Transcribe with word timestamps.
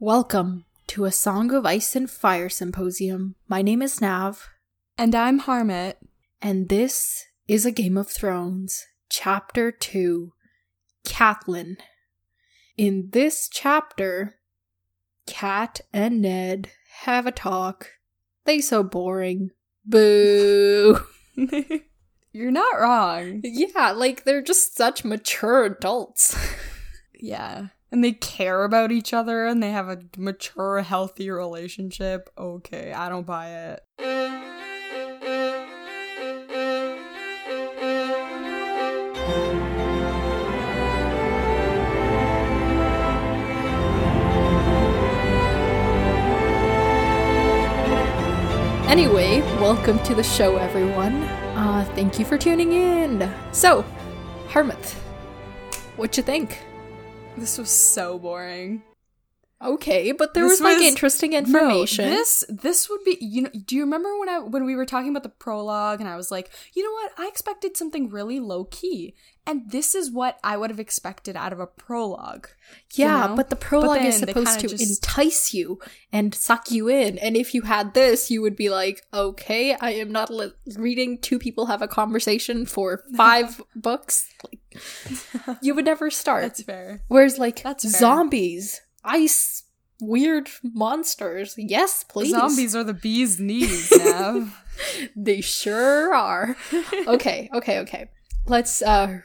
Welcome 0.00 0.64
to 0.88 1.04
a 1.04 1.12
Song 1.12 1.52
of 1.52 1.66
Ice 1.66 1.96
and 1.96 2.10
Fire 2.10 2.48
symposium. 2.48 3.34
My 3.48 3.62
name 3.62 3.82
is 3.82 4.00
Nav, 4.00 4.48
And 4.96 5.14
I'm 5.14 5.40
Harmat. 5.40 5.94
and 6.40 6.68
this 6.68 7.24
is 7.48 7.66
a 7.66 7.72
Game 7.72 7.96
of 7.96 8.08
Thrones, 8.08 8.86
Chapter 9.10 9.72
2 9.72 10.32
Catelyn. 11.04 11.76
In 12.76 13.08
this 13.12 13.48
chapter, 13.52 14.36
Cat 15.26 15.80
and 15.92 16.22
Ned 16.22 16.70
have 17.02 17.26
a 17.26 17.32
talk. 17.32 17.90
They 18.44 18.60
so 18.60 18.82
boring. 18.82 19.50
Boo. 19.84 21.00
You're 22.32 22.50
not 22.52 22.78
wrong. 22.78 23.40
yeah, 23.42 23.90
like 23.90 24.24
they're 24.24 24.42
just 24.42 24.76
such 24.76 25.04
mature 25.04 25.64
adults. 25.64 26.36
Yeah. 27.20 27.68
And 27.90 28.04
they 28.04 28.12
care 28.12 28.64
about 28.64 28.92
each 28.92 29.14
other 29.14 29.46
and 29.46 29.62
they 29.62 29.70
have 29.70 29.88
a 29.88 30.00
mature, 30.16 30.82
healthy 30.82 31.30
relationship. 31.30 32.28
Okay, 32.36 32.92
I 32.92 33.08
don't 33.08 33.26
buy 33.26 33.48
it. 33.48 33.84
Anyway, 48.88 49.40
welcome 49.60 50.02
to 50.02 50.14
the 50.14 50.22
show, 50.22 50.56
everyone. 50.56 51.22
Uh, 51.54 51.84
thank 51.94 52.18
you 52.18 52.24
for 52.24 52.36
tuning 52.36 52.72
in. 52.72 53.32
So, 53.52 53.84
Harmat, 54.48 54.94
what 55.96 56.16
you 56.16 56.22
think? 56.22 56.58
This 57.38 57.58
was 57.58 57.70
so 57.70 58.18
boring. 58.18 58.82
Okay, 59.60 60.12
but 60.12 60.34
there 60.34 60.44
This 60.44 60.52
was, 60.52 60.60
like 60.60 60.76
was- 60.78 60.86
interesting 60.86 61.32
No, 61.32 61.38
information. 61.38 62.04
this 62.10 62.44
this 62.48 62.88
would 62.88 63.02
be 63.04 63.18
you 63.20 63.42
know 63.42 63.50
do 63.66 63.74
you 63.74 63.82
remember 63.82 64.16
when 64.18 64.28
I 64.28 64.38
when 64.38 64.64
we 64.64 64.76
were 64.76 64.86
talking 64.86 65.10
about 65.10 65.24
the 65.24 65.28
prologue 65.30 65.98
and 66.00 66.08
I 66.08 66.14
was 66.16 66.30
like, 66.30 66.50
you 66.74 66.84
know 66.84 66.92
what? 66.92 67.12
I 67.18 67.26
expected 67.26 67.76
something 67.76 68.08
really 68.08 68.38
low 68.38 68.64
key. 68.64 69.14
And 69.48 69.70
this 69.70 69.94
is 69.94 70.10
what 70.10 70.38
I 70.44 70.58
would 70.58 70.68
have 70.68 70.78
expected 70.78 71.34
out 71.34 71.54
of 71.54 71.58
a 71.58 71.66
prologue. 71.66 72.48
you 72.92 73.06
yeah, 73.06 73.28
know? 73.28 73.34
but 73.34 73.48
the 73.48 73.56
prologue 73.56 74.02
is 74.04 74.18
supposed 74.18 74.60
to 74.60 74.68
just- 74.68 74.86
entice 75.02 75.54
you 75.54 75.78
and 76.12 76.34
suck 76.34 76.70
you 76.70 76.88
in. 76.88 77.16
And 77.16 77.34
if 77.34 77.54
you 77.54 77.62
had 77.62 77.94
this, 77.94 78.30
you 78.30 78.42
would 78.42 78.56
be 78.56 78.68
like, 78.68 79.00
okay, 79.14 79.74
I 79.80 79.92
am 79.92 80.12
not 80.12 80.28
li- 80.28 80.52
reading 80.76 81.16
two 81.18 81.38
people 81.38 81.64
have 81.66 81.80
a 81.80 81.88
conversation 81.88 82.66
for 82.66 83.02
five 83.16 83.62
books. 83.74 84.28
Like, 84.44 85.58
you 85.62 85.74
would 85.74 85.86
never 85.86 86.10
start. 86.10 86.42
That's 86.42 86.62
fair. 86.62 87.00
Whereas, 87.08 87.38
like, 87.38 87.62
That's 87.62 87.90
fair. 87.90 87.98
zombies, 88.00 88.82
ice, 89.02 89.62
weird 89.98 90.50
monsters, 90.62 91.54
yes, 91.56 92.04
please. 92.04 92.32
Zombies 92.32 92.76
are 92.76 92.84
the 92.84 92.92
bee's 92.92 93.40
knees, 93.48 93.90
Nav. 93.96 94.62
They 95.16 95.40
sure 95.40 96.14
are. 96.14 96.54
okay, 97.06 97.48
okay, 97.54 97.78
okay. 97.80 98.10
Let's 98.46 98.80
uh 98.82 99.20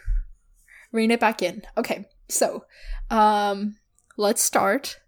rein 0.93 1.11
it 1.11 1.19
back 1.19 1.41
in. 1.41 1.63
Okay. 1.75 2.05
So, 2.29 2.63
um 3.09 3.75
let's 4.15 4.41
start 4.41 4.99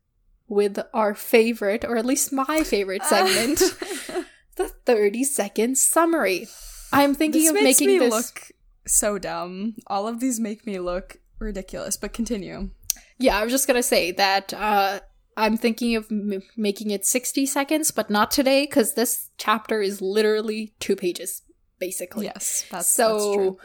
with 0.47 0.79
our 0.93 1.15
favorite 1.15 1.85
or 1.85 1.95
at 1.95 2.05
least 2.05 2.33
my 2.33 2.63
favorite 2.63 3.03
segment, 3.05 3.59
the 4.57 4.67
30 4.85 5.23
second 5.23 5.77
summary. 5.77 6.47
I'm 6.91 7.15
thinking 7.15 7.41
this 7.43 7.49
of 7.49 7.55
makes 7.55 7.79
making 7.79 7.87
me 7.87 7.99
this 7.99 8.11
look 8.11 8.51
so 8.87 9.17
dumb. 9.17 9.75
All 9.87 10.07
of 10.07 10.19
these 10.19 10.39
make 10.39 10.65
me 10.65 10.79
look 10.79 11.17
ridiculous, 11.39 11.97
but 11.97 12.13
continue. 12.13 12.69
Yeah, 13.17 13.37
I 13.39 13.43
was 13.43 13.51
just 13.51 13.67
going 13.67 13.77
to 13.79 13.83
say 13.83 14.11
that 14.13 14.53
uh 14.53 14.99
I'm 15.37 15.57
thinking 15.57 15.95
of 15.97 16.07
m- 16.09 16.43
making 16.55 16.91
it 16.91 17.05
60 17.05 17.45
seconds, 17.45 17.91
but 17.91 18.09
not 18.09 18.31
today 18.31 18.65
cuz 18.67 18.93
this 18.93 19.29
chapter 19.37 19.81
is 19.81 20.01
literally 20.01 20.73
2 20.79 20.95
pages 20.95 21.41
basically. 21.79 22.25
Yes, 22.25 22.65
that's 22.71 22.89
so 22.89 23.13
that's 23.13 23.35
true. 23.35 23.57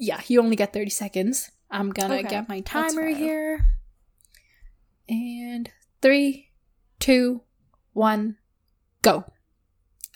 Yeah 0.00 0.20
you 0.26 0.40
only 0.40 0.56
get 0.56 0.72
30 0.72 0.90
seconds 0.90 1.50
i'm 1.70 1.90
gonna 1.90 2.14
Okay, 2.14 2.28
get 2.28 2.48
my 2.48 2.60
timer 2.60 3.06
here 3.06 3.64
and 5.08 5.70
three 6.02 6.48
two 6.98 7.42
one 7.92 8.36
go 9.02 9.24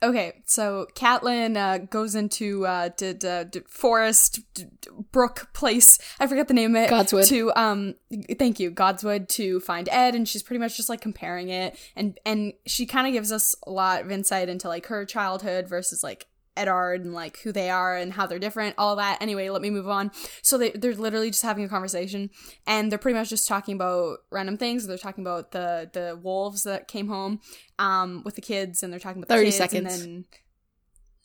Okay, 0.02 0.42
so 0.44 0.86
Catelyn 0.94 1.56
uh, 1.56 1.78
goes 1.78 2.14
into 2.14 2.66
uh, 2.66 2.90
d- 2.94 3.14
d- 3.14 3.44
d- 3.48 3.60
forest 3.66 4.40
d- 4.52 4.64
d- 4.82 4.90
brook 5.12 5.48
place. 5.54 5.98
I 6.20 6.26
forget 6.26 6.46
the 6.46 6.52
name 6.52 6.76
of 6.76 6.82
it. 6.82 6.90
Godswood. 6.90 7.26
To 7.28 7.50
um, 7.56 7.94
thank 8.38 8.60
you, 8.60 8.70
Godswood 8.70 9.28
to 9.28 9.60
find 9.60 9.88
Ed, 9.90 10.14
and 10.14 10.28
she's 10.28 10.42
pretty 10.42 10.58
much 10.58 10.76
just 10.76 10.90
like 10.90 11.00
comparing 11.00 11.48
it, 11.48 11.78
and 11.96 12.20
and 12.26 12.52
she 12.66 12.84
kind 12.84 13.06
of 13.06 13.14
gives 13.14 13.32
us 13.32 13.54
a 13.66 13.70
lot 13.70 14.02
of 14.02 14.10
insight 14.10 14.50
into 14.50 14.68
like 14.68 14.86
her 14.86 15.06
childhood 15.06 15.68
versus 15.68 16.02
like 16.02 16.26
Eddard 16.56 17.04
and 17.04 17.14
like 17.14 17.40
who 17.40 17.52
they 17.52 17.70
are 17.70 17.96
and 17.96 18.12
how 18.12 18.26
they're 18.26 18.38
different, 18.38 18.74
all 18.78 18.96
that. 18.96 19.18
Anyway, 19.20 19.48
let 19.48 19.62
me 19.62 19.70
move 19.70 19.88
on. 19.88 20.10
So 20.42 20.58
they 20.58 20.70
they're 20.70 20.94
literally 20.94 21.30
just 21.30 21.42
having 21.42 21.64
a 21.64 21.68
conversation, 21.68 22.30
and 22.66 22.90
they're 22.90 22.98
pretty 22.98 23.18
much 23.18 23.30
just 23.30 23.48
talking 23.48 23.74
about 23.74 24.18
random 24.30 24.56
things. 24.56 24.86
They're 24.86 24.98
talking 24.98 25.24
about 25.24 25.52
the 25.52 25.90
the 25.92 26.18
wolves 26.20 26.62
that 26.62 26.88
came 26.88 27.08
home, 27.08 27.40
um, 27.78 28.22
with 28.24 28.34
the 28.34 28.40
kids, 28.42 28.82
and 28.82 28.92
they're 28.92 29.00
talking 29.00 29.22
about 29.22 29.28
the 29.28 29.34
30 29.34 29.46
kids, 29.46 29.56
seconds. 29.56 30.00
and 30.00 30.24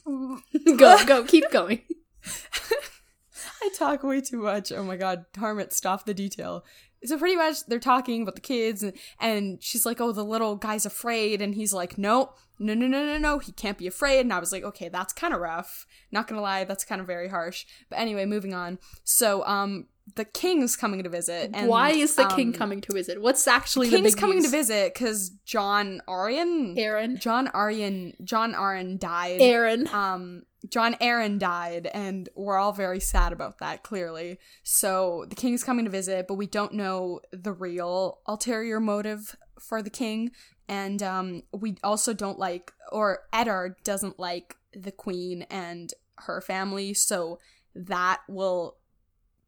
then 0.05 0.77
go 0.77 1.05
go 1.05 1.23
keep 1.27 1.49
going 1.51 1.81
I 3.61 3.69
talk 3.75 4.03
way 4.03 4.21
too 4.21 4.41
much. 4.41 4.71
Oh 4.71 4.83
my 4.83 4.95
god, 4.97 5.25
Harmat, 5.35 5.73
stop 5.73 6.05
the 6.05 6.13
detail. 6.13 6.63
So 7.03 7.17
pretty 7.17 7.35
much 7.35 7.65
they're 7.65 7.79
talking 7.79 8.21
about 8.21 8.35
the 8.35 8.41
kids 8.41 8.83
and, 8.83 8.93
and 9.19 9.63
she's 9.63 9.85
like, 9.85 10.01
Oh, 10.01 10.11
the 10.11 10.25
little 10.25 10.55
guy's 10.55 10.85
afraid 10.85 11.41
and 11.41 11.55
he's 11.55 11.73
like, 11.73 11.97
No, 11.97 12.33
no, 12.59 12.73
no, 12.73 12.87
no, 12.87 13.05
no, 13.05 13.17
no, 13.17 13.39
he 13.39 13.51
can't 13.51 13.77
be 13.77 13.87
afraid. 13.87 14.19
And 14.21 14.33
I 14.33 14.39
was 14.39 14.51
like, 14.51 14.63
Okay, 14.63 14.89
that's 14.89 15.13
kinda 15.13 15.37
rough. 15.37 15.85
Not 16.11 16.27
gonna 16.27 16.41
lie, 16.41 16.65
that's 16.65 16.83
kind 16.83 16.99
of 17.01 17.07
very 17.07 17.29
harsh. 17.29 17.65
But 17.89 17.99
anyway, 17.99 18.25
moving 18.25 18.53
on. 18.53 18.79
So 19.03 19.45
um 19.45 19.87
the 20.15 20.25
king's 20.25 20.75
coming 20.75 21.03
to 21.03 21.09
visit 21.09 21.51
and 21.53 21.67
why 21.67 21.89
is 21.91 22.15
the 22.15 22.25
king 22.27 22.47
um, 22.47 22.53
coming 22.53 22.81
to 22.81 22.93
visit 22.93 23.21
what's 23.21 23.47
actually 23.47 23.89
the 23.89 23.97
the 23.97 24.01
king's 24.03 24.15
big 24.15 24.19
coming 24.19 24.37
news? 24.37 24.45
to 24.45 24.51
visit 24.51 24.93
because 24.93 25.29
Jon 25.45 26.01
Arryn 26.07 26.77
aaron 26.77 27.17
Jon 27.17 27.47
Arryn 27.47 28.13
Jon 28.23 28.53
Arryn 28.53 28.99
died. 28.99 29.41
Arryn 29.41 29.91
um 29.93 30.43
Jon 30.69 30.95
Arryn 30.95 31.39
died 31.39 31.89
and 31.93 32.27
we're 32.35 32.57
all 32.57 32.73
very 32.73 32.99
sad 32.99 33.31
about 33.31 33.59
that 33.59 33.83
clearly. 33.83 34.39
So 34.63 35.25
the 35.29 35.35
king's 35.35 35.63
coming 35.63 35.85
to 35.85 35.91
visit, 35.91 36.27
but 36.27 36.35
we 36.35 36.47
don't 36.47 36.73
know 36.73 37.21
the 37.31 37.53
real 37.53 38.19
ulterior 38.27 38.79
motive 38.79 39.35
for 39.59 39.81
the 39.81 39.89
king 39.89 40.31
and 40.67 41.01
um 41.03 41.43
we 41.53 41.77
also 41.83 42.13
don't 42.13 42.39
like 42.39 42.71
or 42.91 43.19
Eddard 43.33 43.75
doesn't 43.83 44.19
like 44.19 44.55
the 44.73 44.91
queen 44.91 45.45
and 45.49 45.93
her 46.15 46.41
family, 46.41 46.93
so 46.93 47.39
that 47.75 48.21
will 48.27 48.78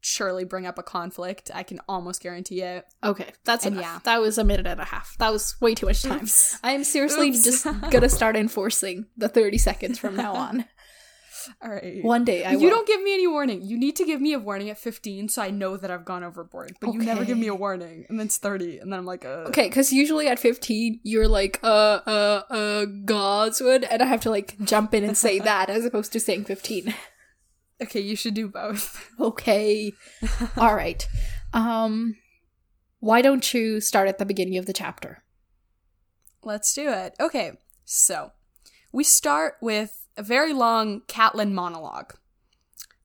surely 0.04 0.44
bring 0.44 0.66
up 0.66 0.78
a 0.78 0.82
conflict. 0.82 1.50
I 1.54 1.62
can 1.62 1.78
almost 1.88 2.20
guarantee 2.20 2.60
it. 2.62 2.84
okay 3.02 3.30
that's 3.44 3.64
And 3.64 3.76
enough 3.76 3.84
yeah. 3.86 3.98
that 4.04 4.20
was 4.20 4.36
a 4.36 4.44
minute 4.44 4.66
and 4.66 4.80
a 4.80 4.84
half 4.84 5.16
that 5.18 5.32
was 5.32 5.54
way 5.60 5.74
too 5.74 5.86
much 5.86 6.02
time 6.02 6.22
Oops. 6.24 6.58
i 6.62 6.72
am 6.72 6.84
seriously 6.84 7.28
Oops. 7.30 7.44
just 7.44 7.64
gonna 7.90 8.08
start 8.08 8.36
enforcing 8.36 9.06
the 9.16 9.28
30 9.28 9.58
seconds 9.58 9.98
from 9.98 10.16
now 10.16 10.34
on 10.34 10.64
All 11.60 11.70
right. 11.70 12.04
one 12.04 12.24
day 12.24 12.44
i 12.44 12.52
you 12.52 12.58
will. 12.58 12.70
don't 12.70 12.86
give 12.86 13.02
me 13.02 13.14
any 13.14 13.26
warning. 13.26 13.62
You 13.62 13.76
need 13.76 13.96
to 13.96 14.04
give 14.04 14.20
me 14.20 14.32
a 14.32 14.38
warning 14.38 14.70
at 14.70 14.78
15 14.78 15.28
so 15.28 15.42
I 15.42 15.50
know 15.50 15.76
that 15.76 15.90
I've 15.90 16.04
gone 16.04 16.22
overboard. 16.22 16.76
But 16.80 16.92
you 16.94 17.00
never 17.00 17.24
give 17.24 17.36
me 17.36 17.48
a 17.48 17.54
warning. 17.54 18.06
And 18.08 18.16
then 18.18 18.26
it's 18.26 18.38
30. 18.38 18.78
And 18.78 18.92
then 18.92 19.00
I'm 19.00 19.04
like, 19.06 19.24
uh. 19.24 19.46
Okay, 19.50 19.66
because 19.68 19.92
usually 19.92 20.28
at 20.28 20.38
15, 20.38 21.00
you're 21.02 21.26
like, 21.26 21.58
uh, 21.64 21.98
uh, 22.06 22.42
uh, 22.48 22.84
Godswood, 22.86 23.84
and 23.90 24.00
I 24.02 24.06
have 24.06 24.20
to 24.20 24.30
like 24.30 24.56
jump 24.64 24.94
in 24.94 25.02
and 25.02 25.18
say 25.18 25.38
that 25.50 25.68
as 25.68 25.84
opposed 25.84 26.12
to 26.12 26.20
saying 26.20 26.44
15. 26.44 26.94
Okay, 27.82 28.00
you 28.00 28.16
should 28.16 28.34
do 28.34 28.48
both. 28.48 29.08
Okay. 29.20 29.92
All 30.56 30.74
right. 30.74 31.06
Um, 31.52 32.16
why 33.00 33.22
don't 33.22 33.52
you 33.54 33.80
start 33.80 34.08
at 34.08 34.18
the 34.18 34.24
beginning 34.24 34.56
of 34.58 34.66
the 34.66 34.72
chapter? 34.72 35.22
Let's 36.42 36.74
do 36.74 36.88
it. 36.90 37.14
Okay, 37.20 37.52
so 37.84 38.32
we 38.92 39.04
start 39.04 39.54
with 39.60 40.06
a 40.16 40.22
very 40.22 40.52
long 40.52 41.02
Catelyn 41.02 41.52
monologue 41.52 42.14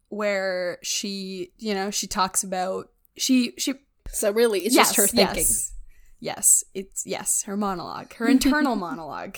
where 0.10 0.80
she, 0.82 1.52
you 1.58 1.74
know, 1.74 1.92
she 1.92 2.08
talks 2.08 2.44
about. 2.44 2.90
She, 3.16 3.54
she 3.58 3.74
So 4.10 4.32
really, 4.32 4.60
it's 4.62 4.76
yes, 4.76 4.88
just 4.96 4.98
her 4.98 5.08
thinking. 5.08 5.38
Yes. 5.38 5.74
yes, 6.20 6.64
it's 6.74 7.06
yes, 7.06 7.44
her 7.44 7.58
monologue, 7.58 8.14
her 8.16 8.28
internal 8.28 8.76
monologue. 8.88 9.38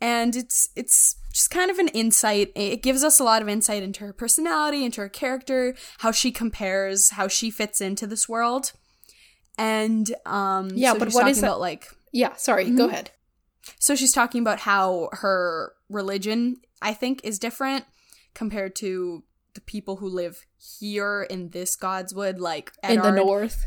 And 0.00 0.34
it's 0.34 0.70
it's 0.76 1.16
just 1.32 1.50
kind 1.50 1.70
of 1.70 1.78
an 1.78 1.88
insight. 1.88 2.52
It 2.54 2.82
gives 2.82 3.04
us 3.04 3.20
a 3.20 3.24
lot 3.24 3.42
of 3.42 3.48
insight 3.48 3.82
into 3.82 4.00
her 4.04 4.12
personality, 4.12 4.84
into 4.84 5.00
her 5.02 5.08
character, 5.08 5.74
how 5.98 6.10
she 6.10 6.32
compares, 6.32 7.10
how 7.10 7.28
she 7.28 7.50
fits 7.50 7.80
into 7.80 8.06
this 8.06 8.28
world. 8.28 8.72
And 9.58 10.14
um 10.26 10.70
Yeah, 10.74 10.92
so 10.94 10.98
but 10.98 11.04
she's 11.08 11.14
what 11.14 11.20
talking 11.22 11.36
it- 11.36 11.38
about 11.46 11.60
like 11.60 11.88
Yeah, 12.12 12.34
sorry, 12.36 12.64
go 12.70 12.86
Mhm. 12.86 12.90
ahead. 12.90 13.10
so 13.78 13.94
she's 13.94 14.12
talking 14.12 14.40
about 14.40 14.60
how 14.60 15.08
her 15.12 15.74
religion, 15.88 16.56
I 16.82 16.94
think, 16.94 17.20
is 17.24 17.38
different 17.38 17.84
compared 18.34 18.74
to 18.76 19.22
the 19.54 19.60
people 19.60 19.96
who 19.96 20.08
live 20.08 20.46
here 20.80 21.22
in 21.28 21.50
this 21.50 21.76
Godswood, 21.76 22.38
like 22.38 22.72
In 22.82 23.02
the 23.02 23.10
north. 23.12 23.66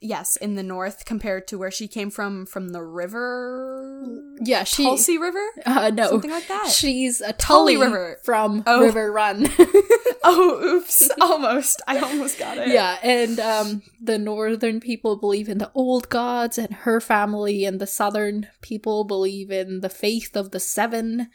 Yes, 0.00 0.36
in 0.36 0.54
the 0.56 0.62
north 0.62 1.04
compared 1.06 1.48
to 1.48 1.58
where 1.58 1.70
she 1.70 1.88
came 1.88 2.10
from 2.10 2.44
from 2.46 2.68
the 2.70 2.82
river 2.82 4.04
Yeah, 4.42 4.64
she. 4.64 4.84
Tulsi 4.84 5.16
River? 5.18 5.42
uh, 5.64 5.90
no. 5.94 6.10
Something 6.10 6.30
like 6.30 6.48
that. 6.48 6.68
She's 6.70 7.20
a 7.20 7.32
Tully 7.32 7.74
Tully 7.74 7.86
River. 7.86 8.18
from 8.22 8.62
Oh. 8.66 8.80
Riverrun. 8.90 9.50
oh, 10.24 10.60
oops. 10.62 11.08
Almost. 11.20 11.80
I 11.86 11.98
almost 11.98 12.38
got 12.38 12.58
it. 12.58 12.68
yeah, 12.68 12.98
and 13.02 13.40
um, 13.40 13.82
the 14.00 14.18
northern 14.18 14.80
people 14.80 15.16
believe 15.16 15.48
in 15.48 15.58
the 15.58 15.70
old 15.74 16.08
gods, 16.08 16.58
and 16.58 16.72
her 16.72 17.00
family 17.00 17.64
and 17.64 17.80
the 17.80 17.86
southern 17.86 18.48
people 18.60 19.04
believe 19.04 19.50
in 19.50 19.80
the 19.80 19.88
faith 19.88 20.36
of 20.36 20.50
the 20.50 20.60
seven. 20.60 21.28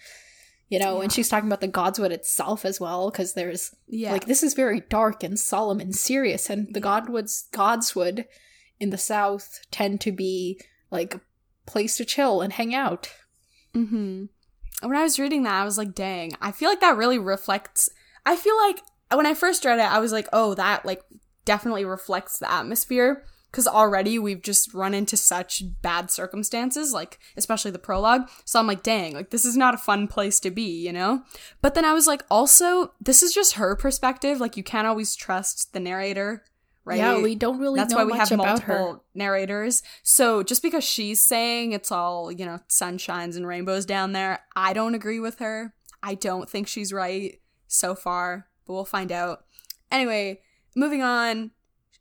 You 0.69 0.79
know, 0.79 1.01
and 1.01 1.11
she's 1.11 1.27
talking 1.27 1.49
about 1.49 1.59
the 1.59 1.67
godswood 1.67 2.11
itself 2.11 2.63
as 2.63 2.79
well, 2.79 3.09
because 3.11 3.33
there's 3.33 3.75
Yeah. 3.87 4.11
like 4.13 4.25
this 4.25 4.41
is 4.43 4.53
very 4.53 4.81
dark 4.81 5.21
and 5.23 5.37
solemn 5.37 5.79
and 5.81 5.93
serious, 5.95 6.49
and 6.49 6.73
the 6.73 6.79
godwoods 6.79 7.47
godswood 7.51 8.25
in 8.81 8.89
the 8.89 8.97
south 8.97 9.61
tend 9.71 10.01
to 10.01 10.11
be 10.11 10.59
like 10.89 11.15
a 11.15 11.21
place 11.65 11.95
to 11.97 12.03
chill 12.03 12.41
and 12.41 12.51
hang 12.51 12.75
out. 12.75 13.09
Mm-hmm. 13.73 14.25
When 14.81 14.97
I 14.97 15.03
was 15.03 15.19
reading 15.19 15.43
that, 15.43 15.61
I 15.61 15.63
was 15.63 15.77
like, 15.77 15.93
dang, 15.93 16.33
I 16.41 16.51
feel 16.51 16.67
like 16.67 16.81
that 16.81 16.97
really 16.97 17.19
reflects. 17.19 17.89
I 18.25 18.35
feel 18.35 18.57
like 18.57 18.81
when 19.13 19.27
I 19.27 19.35
first 19.35 19.63
read 19.63 19.79
it, 19.79 19.83
I 19.83 19.99
was 19.99 20.11
like, 20.11 20.27
oh, 20.33 20.55
that 20.55 20.85
like 20.85 21.03
definitely 21.45 21.85
reflects 21.85 22.39
the 22.39 22.51
atmosphere. 22.51 23.23
Because 23.51 23.67
already 23.67 24.17
we've 24.17 24.41
just 24.41 24.73
run 24.73 24.93
into 24.93 25.17
such 25.17 25.63
bad 25.81 26.09
circumstances, 26.09 26.93
like 26.93 27.19
especially 27.35 27.71
the 27.71 27.79
prologue. 27.79 28.29
So 28.45 28.57
I'm 28.57 28.65
like, 28.65 28.81
dang, 28.81 29.13
like 29.13 29.29
this 29.29 29.43
is 29.43 29.57
not 29.57 29.73
a 29.73 29.77
fun 29.77 30.07
place 30.07 30.39
to 30.39 30.49
be, 30.51 30.85
you 30.85 30.93
know? 30.93 31.23
But 31.61 31.75
then 31.75 31.83
I 31.83 31.91
was 31.91 32.07
like, 32.07 32.23
also, 32.31 32.93
this 33.01 33.21
is 33.21 33.33
just 33.33 33.55
her 33.55 33.75
perspective. 33.75 34.39
Like 34.39 34.55
you 34.55 34.63
can't 34.63 34.87
always 34.87 35.17
trust 35.17 35.73
the 35.73 35.81
narrator, 35.81 36.45
right? 36.85 36.97
Yeah, 36.97 37.21
we 37.21 37.35
don't 37.35 37.59
really 37.59 37.79
That's 37.79 37.93
why 37.93 38.03
we 38.05 38.17
have 38.17 38.31
multiple 38.35 38.93
her. 38.93 38.99
narrators. 39.13 39.83
So 40.03 40.43
just 40.43 40.61
because 40.61 40.83
she's 40.83 41.21
saying 41.25 41.71
it's 41.73 41.91
all, 41.91 42.31
you 42.31 42.45
know, 42.45 42.59
sunshines 42.69 43.35
and 43.35 43.45
rainbows 43.47 43.85
down 43.85 44.13
there, 44.13 44.39
I 44.55 44.73
don't 44.73 44.95
agree 44.95 45.19
with 45.19 45.39
her. 45.39 45.73
I 46.03 46.15
don't 46.15 46.49
think 46.49 46.67
she's 46.67 46.91
right 46.91 47.39
so 47.67 47.93
far, 47.95 48.47
but 48.65 48.73
we'll 48.73 48.85
find 48.85 49.11
out. 49.11 49.45
Anyway, 49.91 50.41
moving 50.75 51.01
on. 51.03 51.51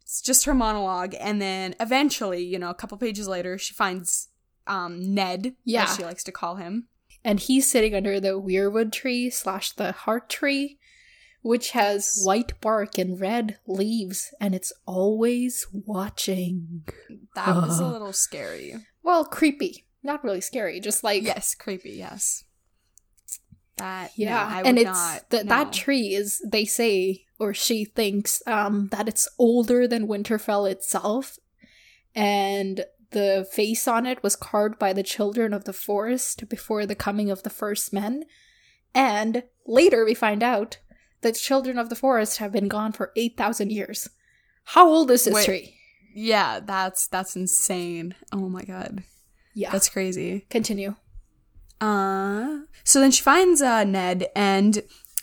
It's 0.03 0.21
just 0.23 0.45
her 0.47 0.55
monologue 0.55 1.15
and 1.21 1.41
then 1.41 1.75
eventually, 1.79 2.43
you 2.43 2.59
know, 2.59 2.71
a 2.71 2.75
couple 2.75 2.99
pages 2.99 3.29
later, 3.29 3.59
she 3.59 3.75
finds 3.75 4.29
um 4.67 5.15
Ned, 5.15 5.55
Yeah. 5.65 5.85
as 5.85 5.97
she 5.97 6.05
likes 6.05 6.25
to 6.25 6.33
call 6.33 6.57
him. 6.57 6.89
and 7.23 7.39
he's 7.39 7.71
sitting 7.71 7.95
under 7.95 8.19
the 8.19 8.41
weirwood 8.41 8.93
tree 8.93 9.29
slash 9.29 9.73
the 9.73 9.93
heart 9.93 10.31
tree 10.31 10.79
which 11.43 11.71
has 11.71 12.21
white 12.25 12.61
bark 12.61 12.99
and 12.99 13.21
red 13.21 13.59
leaves 13.67 14.35
and 14.41 14.55
it's 14.55 14.73
always 14.87 15.67
watching 15.73 16.85
That 17.35 17.55
was 17.57 17.81
a 17.81 17.87
little 17.87 18.13
scary. 18.13 18.75
well 19.03 19.25
creepy 19.25 19.87
not 20.03 20.23
really 20.25 20.41
scary 20.41 20.81
just 20.81 21.05
like 21.05 21.23
Yes, 21.23 21.55
creepy, 21.55 21.91
yes. 21.93 22.45
That 23.77 24.11
no, 24.19 24.25
yeah 24.25 24.57
would 24.59 24.67
and 24.67 24.79
it's 24.79 24.85
not, 24.87 25.31
that 25.31 25.47
no. 25.47 25.49
that 25.51 25.73
tree 25.73 26.15
is 26.15 26.43
they 26.47 26.65
say 26.67 27.25
or 27.39 27.55
she 27.55 27.85
thinks 27.87 28.43
um 28.47 28.89
that 28.93 29.09
it's 29.09 29.29
older 29.39 29.89
than 29.89 30.07
winterfell 30.09 30.71
itself 30.71 31.39
and 32.15 32.85
the 33.13 33.49
face 33.51 33.89
on 33.89 34.07
it 34.07 34.23
was 34.23 34.37
carved 34.37 34.79
by 34.79 34.93
the 34.93 35.03
children 35.03 35.53
of 35.55 35.65
the 35.65 35.73
forest 35.73 36.49
before 36.49 36.85
the 36.87 36.95
coming 36.95 37.31
of 37.31 37.43
the 37.43 37.51
first 37.51 37.93
men 37.93 38.25
and 38.95 39.43
later 39.67 40.05
we 40.05 40.15
find 40.15 40.43
out 40.43 40.79
that 41.23 41.35
children 41.35 41.79
of 41.79 41.89
the 41.91 41.97
forest 41.97 42.39
have 42.39 42.53
been 42.53 42.69
gone 42.69 42.93
for 42.93 43.13
8000 43.17 43.71
years 43.73 44.09
how 44.65 44.89
old 44.89 45.11
is 45.11 45.25
this 45.25 45.35
Wait. 45.35 45.45
tree 45.45 45.75
Yeah, 46.15 46.61
that's 46.61 47.07
that's 47.09 47.37
insane. 47.37 48.15
Oh 48.33 48.49
my 48.49 48.63
god. 48.63 49.03
yeah 49.55 49.71
That's 49.71 49.89
crazy. 49.89 50.47
continue 50.51 50.95
Uh 51.81 52.61
so 52.85 53.01
then 53.01 53.11
she 53.11 53.23
finds 53.23 53.63
uh 53.63 53.85
Ned 53.85 54.29
and 54.37 54.83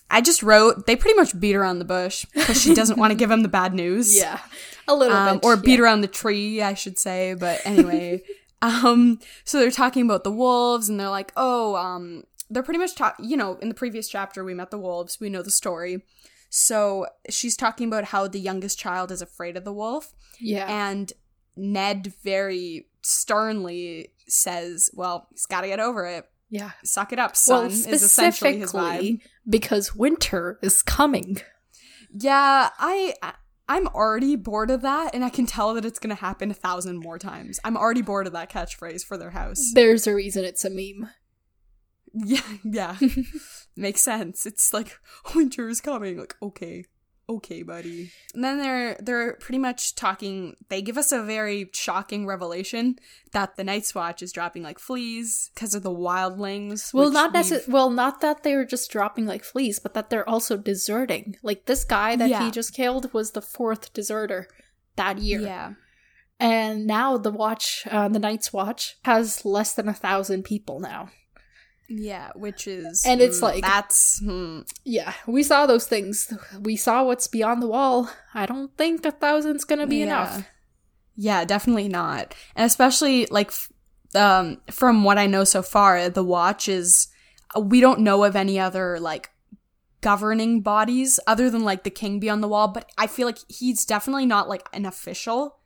I 0.10 0.22
just 0.22 0.42
wrote 0.42 0.86
they 0.88 0.96
pretty 0.96 1.16
much 1.18 1.38
beat 1.40 1.56
around 1.56 1.80
the 1.80 1.86
bush 1.86 2.26
because 2.34 2.60
she 2.62 2.74
doesn't 2.74 2.98
want 2.98 3.12
to 3.12 3.16
give 3.16 3.30
him 3.30 3.42
the 3.44 3.50
bad 3.50 3.74
news. 3.74 4.16
yeah 4.24 4.40
a 4.88 4.96
little 4.96 5.16
Um, 5.18 5.38
bit 5.38 5.46
or 5.46 5.58
beat 5.58 5.80
yeah. 5.80 5.84
around 5.86 6.02
the 6.02 6.08
tree, 6.08 6.62
I 6.62 6.74
should 6.74 6.98
say, 6.98 7.34
but 7.34 7.60
anyway. 7.66 8.24
um 8.62 9.20
so 9.44 9.60
they're 9.60 9.70
talking 9.70 10.04
about 10.06 10.24
the 10.24 10.32
wolves 10.32 10.90
and 10.90 11.00
they're 11.00 11.10
like, 11.10 11.32
"Oh, 11.38 11.76
um 11.76 12.24
they're 12.50 12.64
pretty 12.64 12.80
much 12.80 12.96
talk 12.96 13.16
you 13.20 13.38
know, 13.38 13.58
in 13.62 13.70
the 13.70 13.76
previous 13.76 14.08
chapter 14.08 14.44
we 14.44 14.54
met 14.54 14.72
the 14.72 14.78
wolves, 14.80 15.20
we 15.20 15.30
know 15.30 15.42
the 15.42 15.52
story." 15.52 16.04
So 16.50 17.08
she's 17.30 17.58
talking 17.58 17.88
about 17.88 18.06
how 18.06 18.28
the 18.28 18.40
youngest 18.40 18.80
child 18.80 19.12
is 19.12 19.22
afraid 19.22 19.58
of 19.58 19.66
the 19.66 19.74
wolf 19.74 20.14
yeah 20.40 20.66
and 20.70 21.12
Ned 21.58 22.14
very 22.24 22.88
sternly 23.02 24.14
says, 24.28 24.90
"Well, 24.94 25.28
he's 25.32 25.46
got 25.46 25.62
to 25.62 25.68
get 25.68 25.80
over 25.80 26.06
it. 26.06 26.26
yeah 26.50 26.72
Suck 26.84 27.12
it 27.12 27.20
up, 27.20 27.36
son." 27.36 27.64
well 27.64 27.72
is 27.72 27.88
essentially 27.88 28.60
his 28.60 28.72
vibe. 28.74 29.22
because 29.50 29.96
winter 29.96 30.60
is 30.62 30.82
coming 30.82 31.42
Yeah, 32.14 32.70
I 32.80 33.14
I'm 33.70 33.88
already 33.88 34.36
bored 34.38 34.72
of 34.72 34.82
that, 34.82 35.14
and 35.14 35.26
I 35.26 35.30
can 35.30 35.46
tell 35.46 35.74
that 35.74 35.84
it's 35.86 36.00
gonna 36.00 36.16
happen 36.16 36.52
a 36.52 36.54
thousand 36.54 37.00
more 37.00 37.20
times. 37.20 37.60
I'm 37.64 37.76
already 37.76 38.02
bored 38.02 38.28
of 38.28 38.34
that 38.34 38.50
catchphrase 38.50 39.04
for 39.04 39.18
their 39.18 39.32
house. 39.32 39.72
There's 39.74 40.08
a 40.08 40.16
reason 40.16 40.46
it's 40.46 40.64
a 40.64 40.70
meme. 40.70 41.10
Yeah, 42.14 42.42
yeah, 42.64 42.98
makes 43.76 44.02
sense. 44.02 44.46
It's 44.46 44.74
like 44.74 44.98
winter 45.36 45.68
is 45.70 45.82
coming. 45.82 46.18
Like, 46.18 46.36
okay, 46.42 46.86
okay, 47.30 47.62
buddy. 47.64 48.12
And 48.34 48.44
then 48.44 48.60
they're 48.60 48.98
they're 49.00 49.34
pretty 49.34 49.60
much 49.60 49.96
talking. 49.96 50.56
They 50.70 50.82
give 50.82 50.98
us 50.98 51.12
a 51.12 51.22
very 51.24 51.70
shocking 51.74 52.26
revelation 52.26 52.98
that 53.34 53.56
the 53.58 53.64
Night's 53.64 53.94
Watch 53.94 54.22
is 54.22 54.32
dropping 54.32 54.64
like 54.64 54.80
fleas 54.80 55.52
because 55.54 55.76
of 55.76 55.84
the 55.84 55.92
wildlings. 55.92 56.94
Well, 56.94 57.12
not 57.12 57.34
necessarily. 57.34 57.72
Well, 57.72 57.90
not 57.90 58.22
that 58.22 58.44
they 58.44 58.56
were 58.56 58.66
just 58.66 58.90
dropping 58.92 59.26
like 59.26 59.44
fleas, 59.44 59.80
but 59.80 59.94
that 59.94 60.10
they're 60.10 60.28
also 60.28 60.58
deserting. 60.58 61.36
Like 61.44 61.66
this 61.66 61.84
guy 61.84 62.16
that 62.16 62.30
Yeah. 62.30 62.46
he 62.46 62.52
just 62.52 62.74
killed 62.74 63.14
was 63.14 63.32
the 63.32 63.42
fourth 63.42 63.94
deserter 63.94 64.48
that 64.96 65.20
year, 65.20 65.42
Yeah, 65.42 65.74
and 66.40 66.88
now 66.88 67.18
the 67.18 67.30
watch, 67.32 67.84
uh, 67.92 68.08
the 68.08 68.18
Night's 68.18 68.52
Watch, 68.52 68.98
has 69.06 69.46
less 69.46 69.74
than 69.76 69.88
a 69.88 69.94
thousand 69.94 70.44
people 70.44 70.80
now. 70.80 71.10
Yeah, 71.90 72.32
which 72.36 72.68
is 72.68 73.04
And 73.06 73.22
it's 73.22 73.40
mm, 73.40 73.44
like- 73.44 73.62
that's 73.64 74.20
hmm, 74.20 74.62
Yeah, 74.84 75.14
we 75.26 75.44
saw 75.44 75.66
those 75.66 75.88
things. 75.88 76.34
We 76.60 76.76
saw 76.76 77.04
what's 77.04 77.28
beyond 77.28 77.62
the 77.62 77.68
wall. 77.68 78.10
I 78.34 78.46
don't 78.46 78.76
think 78.78 79.06
a 79.06 79.12
thousand's 79.12 79.64
gonna 79.64 79.88
be 79.88 79.98
Yeah. 79.98 80.04
enough. 80.04 80.44
Yeah, 81.16 81.46
definitely 81.46 81.88
not. 81.88 82.36
And 82.56 82.66
especially 82.66 83.26
like 83.28 83.52
um 84.16 84.62
from 84.72 85.04
what 85.04 85.18
I 85.18 85.28
know 85.28 85.44
so 85.44 85.62
far, 85.62 86.10
the 86.10 86.24
watch 86.24 86.68
is 86.68 87.08
uh, 87.56 87.62
we 87.62 87.80
don't 87.82 88.02
know 88.02 88.24
of 88.24 88.36
any 88.36 88.60
other 88.60 89.00
like 89.00 89.32
governing 90.02 90.62
bodies 90.62 91.20
other 91.26 91.50
than 91.50 91.64
like 91.64 91.84
the 91.84 91.90
king 91.90 92.20
beyond 92.20 92.44
the 92.44 92.48
wall, 92.48 92.68
but 92.68 92.90
I 92.98 93.08
feel 93.08 93.26
like 93.26 93.40
he's 93.48 93.86
definitely 93.86 94.26
not 94.28 94.48
like 94.48 94.68
an 94.74 94.86
official, 94.86 95.58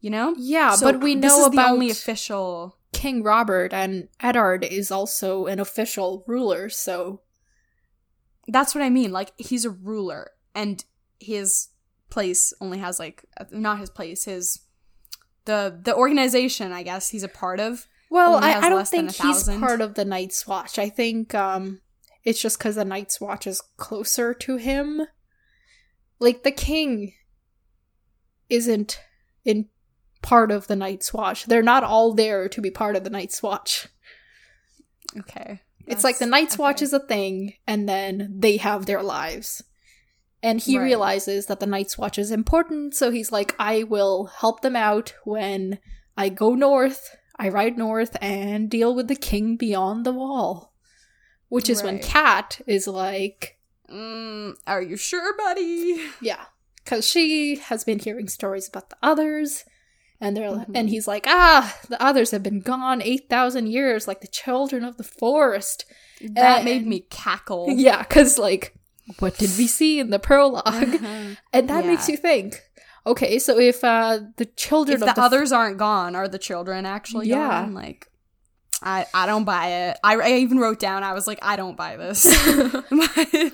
you 0.00 0.10
know? 0.10 0.34
Yeah, 0.36 0.74
So 0.74 0.92
but 0.92 1.00
we 1.00 1.14
this 1.14 1.22
know 1.32 1.40
is 1.40 1.46
about 1.46 1.62
the 1.68 1.72
only 1.72 1.90
official 1.90 2.76
King 2.92 3.22
Robert 3.22 3.72
and 3.72 4.08
Eddard 4.20 4.64
is 4.64 4.90
also 4.90 5.46
an 5.46 5.60
official 5.60 6.24
ruler. 6.26 6.68
So 6.68 7.22
That's 8.48 8.74
what 8.74 8.82
I 8.82 8.90
mean. 8.90 9.12
Like 9.12 9.32
he's 9.38 9.64
a 9.64 9.70
ruler 9.70 10.30
and 10.54 10.84
his 11.18 11.68
place 12.10 12.52
only 12.60 12.78
has 12.78 12.98
like 12.98 13.24
not 13.50 13.78
his 13.78 13.90
place, 13.90 14.24
his 14.24 14.60
the 15.44 15.80
the 15.82 15.94
organization, 15.94 16.72
I 16.72 16.82
guess 16.82 17.08
he's 17.10 17.22
a 17.22 17.28
part 17.28 17.60
of. 17.60 17.86
Well, 18.10 18.36
I, 18.36 18.54
I 18.54 18.68
don't 18.68 18.88
think 18.88 19.12
he's 19.12 19.48
part 19.48 19.80
of 19.80 19.94
the 19.94 20.04
Night's 20.04 20.46
Watch. 20.46 20.78
I 20.78 20.88
think 20.88 21.34
um 21.34 21.80
it's 22.24 22.42
just 22.42 22.58
because 22.58 22.74
the 22.74 22.84
Night's 22.84 23.20
Watch 23.20 23.46
is 23.46 23.62
closer 23.76 24.34
to 24.34 24.56
him. 24.56 25.02
Like 26.18 26.42
the 26.42 26.50
king 26.50 27.14
isn't 28.50 29.00
in 29.44 29.68
part 30.22 30.50
of 30.50 30.66
the 30.66 30.76
Night's 30.76 31.12
Watch. 31.14 31.46
They're 31.46 31.62
not 31.62 31.84
all 31.84 32.12
there 32.14 32.48
to 32.48 32.60
be 32.60 32.70
part 32.70 32.96
of 32.96 33.04
the 33.04 33.10
Night's 33.10 33.42
Watch. 33.42 33.88
Okay. 35.18 35.60
It's 35.86 36.04
like 36.04 36.18
the 36.18 36.26
Night's 36.26 36.56
Watch 36.56 36.82
is 36.82 36.92
a 36.92 37.00
thing, 37.00 37.54
and 37.66 37.88
then 37.88 38.32
they 38.38 38.58
have 38.58 38.86
their 38.86 39.02
lives. 39.02 39.62
And 40.42 40.60
he 40.60 40.78
Right. 40.78 40.84
realizes 40.84 41.46
that 41.46 41.58
the 41.60 41.66
Night's 41.66 41.98
Watch 41.98 42.18
is 42.18 42.30
important, 42.30 42.94
so 42.94 43.10
he's 43.10 43.32
like, 43.32 43.54
I 43.58 43.82
will 43.82 44.26
help 44.26 44.60
them 44.62 44.76
out 44.76 45.14
when 45.24 45.78
I 46.16 46.28
go 46.28 46.54
north, 46.54 47.16
I 47.36 47.48
ride 47.48 47.76
north, 47.76 48.16
and 48.20 48.70
deal 48.70 48.94
with 48.94 49.08
the 49.08 49.16
king 49.16 49.56
beyond 49.56 50.06
the 50.06 50.12
wall. 50.12 50.72
Which 51.48 51.68
is 51.68 51.82
when 51.82 51.96
Right. 51.96 52.04
Cat 52.04 52.60
is 52.66 52.86
like, 52.86 53.58
Mm, 53.88 54.54
are 54.68 54.80
you 54.82 54.96
sure, 54.96 55.36
buddy? 55.36 56.00
yeah, 56.20 56.44
because 56.76 57.04
she 57.08 57.56
has 57.56 57.82
been 57.82 57.98
hearing 57.98 58.28
stories 58.28 58.68
about 58.68 58.88
the 58.90 58.96
others. 59.02 59.64
And 60.20 60.36
they're 60.36 60.50
Mhm. 60.50 60.72
and 60.74 60.88
he's 60.90 61.08
like, 61.08 61.24
ah, 61.26 61.74
the 61.88 62.00
others 62.02 62.30
have 62.32 62.42
been 62.42 62.60
gone 62.60 63.00
eight 63.02 63.28
thousand 63.30 63.68
years, 63.68 64.06
like 64.06 64.20
the 64.20 64.26
children 64.28 64.84
of 64.84 64.96
the 64.98 65.04
forest. 65.04 65.84
That 66.20 66.60
Uh, 66.60 66.64
made 66.64 66.86
me 66.86 67.06
cackle. 67.10 67.66
Yeah, 67.70 67.98
because 68.02 68.36
like, 68.38 68.74
what 69.18 69.38
did 69.38 69.50
we 69.56 69.66
see 69.66 69.98
in 69.98 70.10
the 70.10 70.18
prologue? 70.18 70.66
Uh-huh. 70.66 71.34
and 71.54 71.68
that 71.68 71.84
Yeah. 71.84 71.90
makes 71.90 72.08
you 72.08 72.16
think, 72.16 72.60
Okay, 73.06 73.38
so 73.38 73.58
if 73.58 73.82
uh 73.82 74.20
the 74.36 74.44
children 74.44 74.96
If 74.96 75.02
of 75.02 75.08
the, 75.08 75.14
the 75.14 75.22
others 75.22 75.52
aren't 75.52 75.78
gone, 75.78 76.14
are 76.14 76.28
the 76.28 76.38
children 76.38 76.84
actually 76.84 77.28
Yeah. 77.28 77.62
gone? 77.62 77.72
Like, 77.72 78.08
I 78.82 79.06
I 79.14 79.24
don't 79.24 79.44
buy 79.44 79.66
it. 79.88 79.98
I, 80.04 80.16
I 80.16 80.28
even 80.44 80.58
wrote 80.58 80.78
down. 80.80 81.02
I 81.02 81.14
was 81.14 81.26
like, 81.26 81.38
I 81.40 81.56
don't 81.56 81.78
buy 81.78 81.96
this. 81.96 82.20
but, 82.90 83.52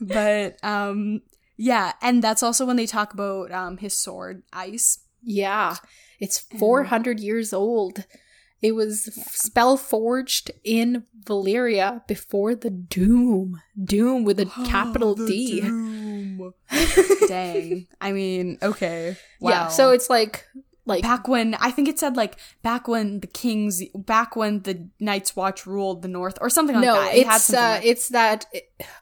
but 0.00 0.56
um, 0.64 1.22
yeah, 1.56 1.92
and 2.02 2.20
that's 2.22 2.42
also 2.42 2.66
when 2.66 2.76
they 2.76 2.86
talk 2.86 3.14
about 3.14 3.52
um 3.52 3.76
his 3.76 3.96
sword, 3.96 4.42
ice. 4.52 4.98
Yeah, 5.22 5.76
it's 6.18 6.44
And- 6.50 6.60
400 6.60 7.20
years 7.20 7.52
old. 7.52 8.04
It 8.62 8.72
was 8.74 9.04
spell 9.32 9.78
forged 9.78 10.50
in 10.64 11.04
Valyria 11.24 12.06
before 12.06 12.54
the 12.54 12.68
Doom. 12.68 13.62
Doom 13.82 14.24
with 14.24 14.38
a 14.38 14.44
capital 14.66 15.14
The 15.14 15.26
D. 15.26 15.60
doom. 15.62 16.52
Dang. 17.28 17.86
I 18.02 18.12
mean, 18.12 18.58
okay. 18.62 19.16
Wow. 19.40 19.50
Yeah, 19.50 19.68
so 19.68 19.90
it's 19.92 20.10
like 20.10 20.46
like 20.84 21.02
back 21.02 21.26
when 21.28 21.54
I 21.54 21.70
think 21.70 21.88
it 21.88 21.98
said 21.98 22.16
like 22.16 22.36
back 22.62 22.86
when 22.88 23.20
the 23.20 23.26
kings 23.28 23.82
back 23.94 24.36
when 24.36 24.60
the 24.62 24.88
Night's 24.98 25.34
Watch 25.36 25.66
ruled 25.66 26.02
the 26.02 26.08
North 26.08 26.36
or 26.42 26.50
something 26.50 26.76
like 26.76 26.84
no, 26.84 26.94
that. 27.00 27.14
It 27.14 27.26
it's 27.26 27.50
uh, 27.52 27.56
like- 27.56 27.84
it's 27.86 28.08
that 28.08 28.44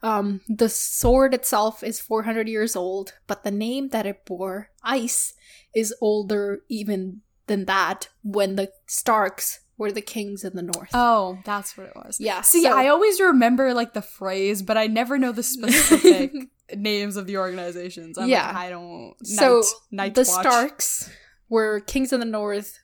um 0.05 0.41
the 0.49 0.69
sword 0.69 1.35
itself 1.35 1.83
is 1.83 1.99
400 2.01 2.49
years 2.49 2.77
old, 2.77 3.15
but 3.27 3.43
the 3.43 3.51
name 3.51 3.89
that 3.89 4.07
it 4.07 4.25
bore, 4.25 4.71
Ice, 4.85 5.35
is 5.75 5.95
older 6.01 6.63
even 6.69 7.21
than 7.47 7.65
that 7.67 8.09
when 8.23 8.57
the 8.57 8.71
Starks 8.87 9.61
were 9.77 9.93
the 9.93 10.01
kings 10.03 10.43
in 10.45 10.55
the 10.57 10.63
north. 10.63 10.91
Oh, 10.93 11.39
that's 11.45 11.77
what 11.77 11.87
it 11.87 11.93
was. 11.95 12.19
yeah. 12.21 12.41
See, 12.41 12.63
so- 12.63 12.77
I 12.77 12.89
always 12.89 13.21
remember 13.21 13.73
like 13.75 13.93
the 13.95 14.03
phrase, 14.03 14.61
but 14.63 14.77
I 14.77 14.87
never 14.89 15.19
know 15.19 15.31
the 15.33 15.43
specific 15.45 16.33
names 16.77 17.17
of 17.17 17.27
the 17.27 17.37
organizations. 17.39 18.19
I'm 18.19 18.29
Yeah. 18.29 18.47
like, 18.49 18.57
I 18.57 18.71
don't. 18.71 19.15
So, 19.25 19.57
Night, 19.59 19.65
Night 19.93 20.15
the 20.17 20.23
Watch. 20.23 20.41
Starks 20.41 21.11
were 21.49 21.81
kings 21.81 22.13
in 22.13 22.21
the 22.21 22.27
north 22.27 22.79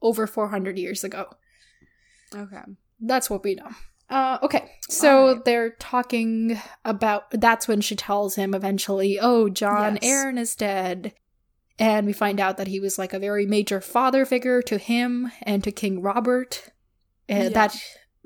over 0.00 0.26
400 0.26 0.78
years 0.78 1.02
ago. 1.04 1.26
Okay. 2.34 2.62
That's 3.00 3.28
what 3.28 3.42
we 3.44 3.56
know. 3.56 3.68
Uh, 4.08 4.38
okay, 4.42 4.70
so 4.90 5.28
Alright. 5.28 5.44
they're 5.46 5.70
talking 5.70 6.60
about. 6.84 7.30
That's 7.30 7.66
when 7.66 7.80
she 7.80 7.96
tells 7.96 8.34
him 8.34 8.52
eventually, 8.54 9.18
"Oh, 9.18 9.48
Jon 9.48 9.98
Yes. 10.02 10.12
Arryn 10.24 10.38
is 10.38 10.54
dead," 10.54 11.14
and 11.78 12.06
we 12.06 12.12
find 12.12 12.38
out 12.40 12.56
that 12.56 12.68
he 12.68 12.80
was 12.80 12.98
like 12.98 13.12
a 13.12 13.18
very 13.18 13.46
major 13.46 13.80
father 13.80 14.24
figure 14.24 14.62
to 14.62 14.78
him 14.78 15.32
and 15.42 15.64
to 15.64 15.72
King 15.72 16.02
Robert. 16.02 16.70
And 17.28 17.44
Yeah. 17.44 17.68
that 17.68 17.76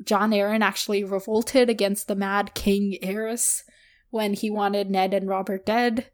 Jon 0.03 0.31
Arryn 0.31 0.63
actually 0.63 1.05
revolted 1.05 1.71
against 1.71 2.09
the 2.09 2.15
Mad 2.17 2.55
King 2.55 2.99
Aerys 3.03 3.63
when 4.11 4.35
he 4.35 4.51
wanted 4.51 4.91
Ned 4.91 5.15
and 5.15 5.29
Robert 5.29 5.65
dead, 5.67 6.07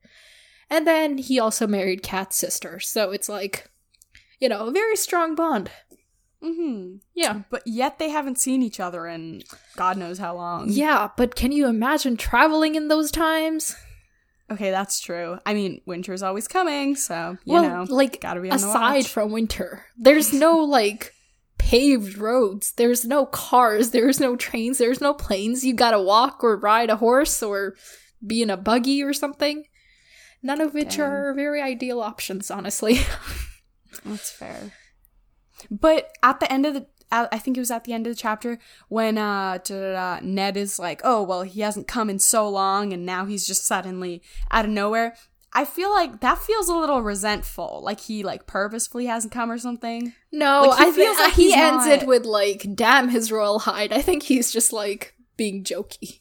and 0.71 0.87
then 0.87 1.19
he 1.19 1.39
also 1.39 1.67
married 1.67 2.03
Cat's 2.03 2.37
sister. 2.37 2.81
So 2.81 3.11
it's 3.11 3.29
like, 3.29 3.71
you 4.39 4.49
know, 4.49 4.67
a 4.67 4.73
very 4.73 4.97
strong 4.97 5.35
bond. 5.35 5.71
Mm-hmm. 6.43 6.97
Yeah. 7.15 7.43
But 7.51 7.63
yet 7.67 7.99
they 7.99 8.09
haven't 8.09 8.41
seen 8.41 8.63
each 8.63 8.81
other 8.81 9.07
in 9.07 9.43
God 9.77 9.97
knows 9.97 10.19
how 10.19 10.35
long. 10.35 10.69
Yeah, 10.71 11.11
but 11.17 11.37
can 11.37 11.53
you 11.53 11.67
imagine 11.69 12.17
traveling 12.17 12.75
in 12.75 12.89
those 12.89 13.11
times? 13.13 13.77
Okay, 14.51 14.71
that's 14.71 15.01
true. 15.01 15.39
I 15.47 15.55
mean, 15.55 15.81
winter's 15.87 16.23
always 16.23 16.47
coming, 16.49 16.95
so 16.97 17.39
you 17.45 17.55
well, 17.55 17.87
know, 17.87 17.95
like 17.95 18.21
gotta 18.21 18.41
be 18.41 18.49
aside 18.51 18.97
watch. 18.99 19.09
from 19.09 19.33
winter, 19.33 19.87
there's 19.97 20.33
no 20.33 20.59
like 20.59 21.13
paved 21.59 22.19
roads. 22.19 22.73
There's 22.73 23.05
no 23.05 23.25
cars. 23.25 23.91
There's 23.91 24.21
no 24.21 24.37
trains. 24.37 24.79
There's 24.79 25.01
no 25.01 25.15
planes. 25.15 25.65
You 25.65 25.75
gotta 25.75 26.01
walk 26.01 26.43
or 26.45 26.57
ride 26.57 26.91
a 26.91 26.97
horse 26.97 27.43
or 27.43 27.75
be 28.25 28.43
in 28.43 28.51
a 28.51 28.57
buggy 28.57 29.03
or 29.03 29.13
something. 29.13 29.65
None 30.43 30.61
of 30.61 30.75
which 30.75 30.97
Dang. 30.97 31.07
are 31.07 31.35
very 31.35 31.63
ideal 31.63 32.01
options, 32.01 32.51
honestly. 32.51 33.01
That's 34.05 34.31
fair. 34.31 34.73
But 35.71 36.11
at 36.23 36.41
the 36.41 36.53
end 36.53 36.67
of 36.67 36.75
the, 36.75 36.87
uh, 37.13 37.29
I 37.31 37.39
think 37.39 37.57
it 37.57 37.61
was 37.61 37.71
at 37.71 37.85
the 37.85 37.93
end 37.93 38.07
of 38.07 38.13
the 38.13 38.17
chapter 38.21 38.59
when 38.89 39.19
uh, 39.19 39.59
Ned 40.23 40.57
is 40.57 40.79
like, 40.79 41.01
"Oh 41.05 41.23
well, 41.23 41.43
he 41.43 41.61
hasn't 41.61 41.87
come 41.87 42.11
in 42.11 42.19
so 42.19 42.49
long, 42.49 42.93
and 42.93 43.07
now 43.07 43.27
he's 43.27 43.47
just 43.47 43.65
suddenly 43.67 44.23
out 44.51 44.65
of 44.65 44.71
nowhere." 44.71 45.15
I 45.55 45.67
feel 45.67 45.91
like 45.91 46.21
that 46.21 46.39
feels 46.39 46.69
a 46.71 46.75
little 46.75 47.03
resentful, 47.03 47.83
like 47.85 48.01
he 48.01 48.23
like 48.23 48.47
purposefully 48.47 49.05
hasn't 49.07 49.35
come 49.35 49.51
or 49.51 49.59
something. 49.59 50.15
no, 50.33 50.63
Like, 50.63 50.81
I 50.81 50.93
feel 50.93 51.13
like 51.15 51.35
he 51.35 51.53
ends 51.53 51.85
not- 51.87 52.03
it 52.03 52.07
with 52.07 52.25
like, 52.25 52.67
"Damn 52.75 53.11
his 53.11 53.31
royal 53.31 53.59
hide." 53.59 53.93
I 53.93 54.01
think 54.03 54.23
he's 54.23 54.51
just 54.51 54.73
like 54.73 55.15
being 55.37 55.63
jokey. 55.63 56.21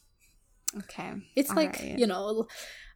Okay, 0.78 1.12
It's 1.36 1.50
All 1.50 1.56
like, 1.56 1.78
right. 1.80 1.98
you 1.98 2.06
know, 2.06 2.46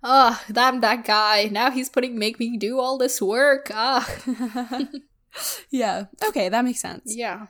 ah, 0.02 0.42
damn 0.52 0.80
that 0.80 1.04
guy. 1.04 1.44
Now 1.50 1.70
he's 1.70 1.88
putting 1.90 2.18
make 2.18 2.38
me 2.38 2.56
do 2.58 2.80
all 2.80 2.96
this 2.98 3.20
work. 3.20 3.70
Ah. 3.72 4.06
yeah. 5.70 6.04
Okay, 6.28 6.48
that 6.48 6.64
makes 6.64 6.80
sense. 6.80 7.14
Yeah. 7.14 7.46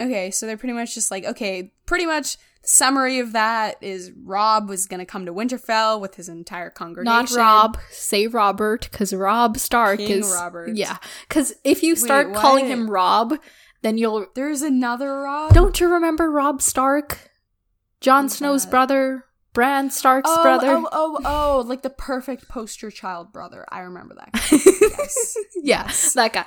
Okay, 0.00 0.30
so 0.30 0.46
they're 0.46 0.56
pretty 0.56 0.74
much 0.74 0.94
just 0.94 1.10
like, 1.10 1.24
okay, 1.24 1.72
pretty 1.86 2.06
much 2.06 2.36
the 2.62 2.68
summary 2.68 3.18
of 3.18 3.32
that 3.32 3.76
is 3.80 4.12
Rob 4.24 4.68
was 4.68 4.86
gonna 4.86 5.06
come 5.06 5.26
to 5.26 5.32
Winterfell 5.32 6.00
with 6.00 6.14
his 6.14 6.28
entire 6.28 6.70
congregation. 6.70 7.12
Not 7.12 7.30
Rob. 7.32 7.78
Say 7.90 8.26
Robert, 8.26 8.88
because 8.90 9.12
Rob 9.12 9.58
Stark 9.58 9.98
King 9.98 10.20
is 10.20 10.32
Robert. 10.32 10.76
Yeah, 10.76 10.98
because 11.28 11.54
if 11.64 11.82
you 11.82 11.96
start 11.96 12.28
Wait, 12.28 12.36
calling 12.36 12.66
him 12.66 12.88
Rob, 12.88 13.34
then 13.82 13.98
you'll. 13.98 14.26
There's 14.34 14.62
another 14.62 15.20
Rob. 15.20 15.52
Don't 15.52 15.80
you 15.80 15.88
remember 15.88 16.30
Rob 16.30 16.62
Stark, 16.62 17.30
Jon 18.00 18.24
Who's 18.24 18.34
Snow's 18.34 18.64
that? 18.64 18.70
brother, 18.70 19.24
Bran 19.52 19.90
Stark's 19.90 20.30
oh, 20.32 20.42
brother? 20.42 20.68
Oh, 20.76 20.88
oh, 20.92 21.20
oh, 21.24 21.64
like 21.66 21.82
the 21.82 21.90
perfect 21.90 22.48
poster 22.48 22.92
child 22.92 23.32
brother. 23.32 23.64
I 23.68 23.80
remember 23.80 24.14
that. 24.14 24.32
Guy. 24.32 24.40
yes. 24.96 25.36
yeah, 25.62 25.92
that 26.14 26.32
guy. 26.32 26.46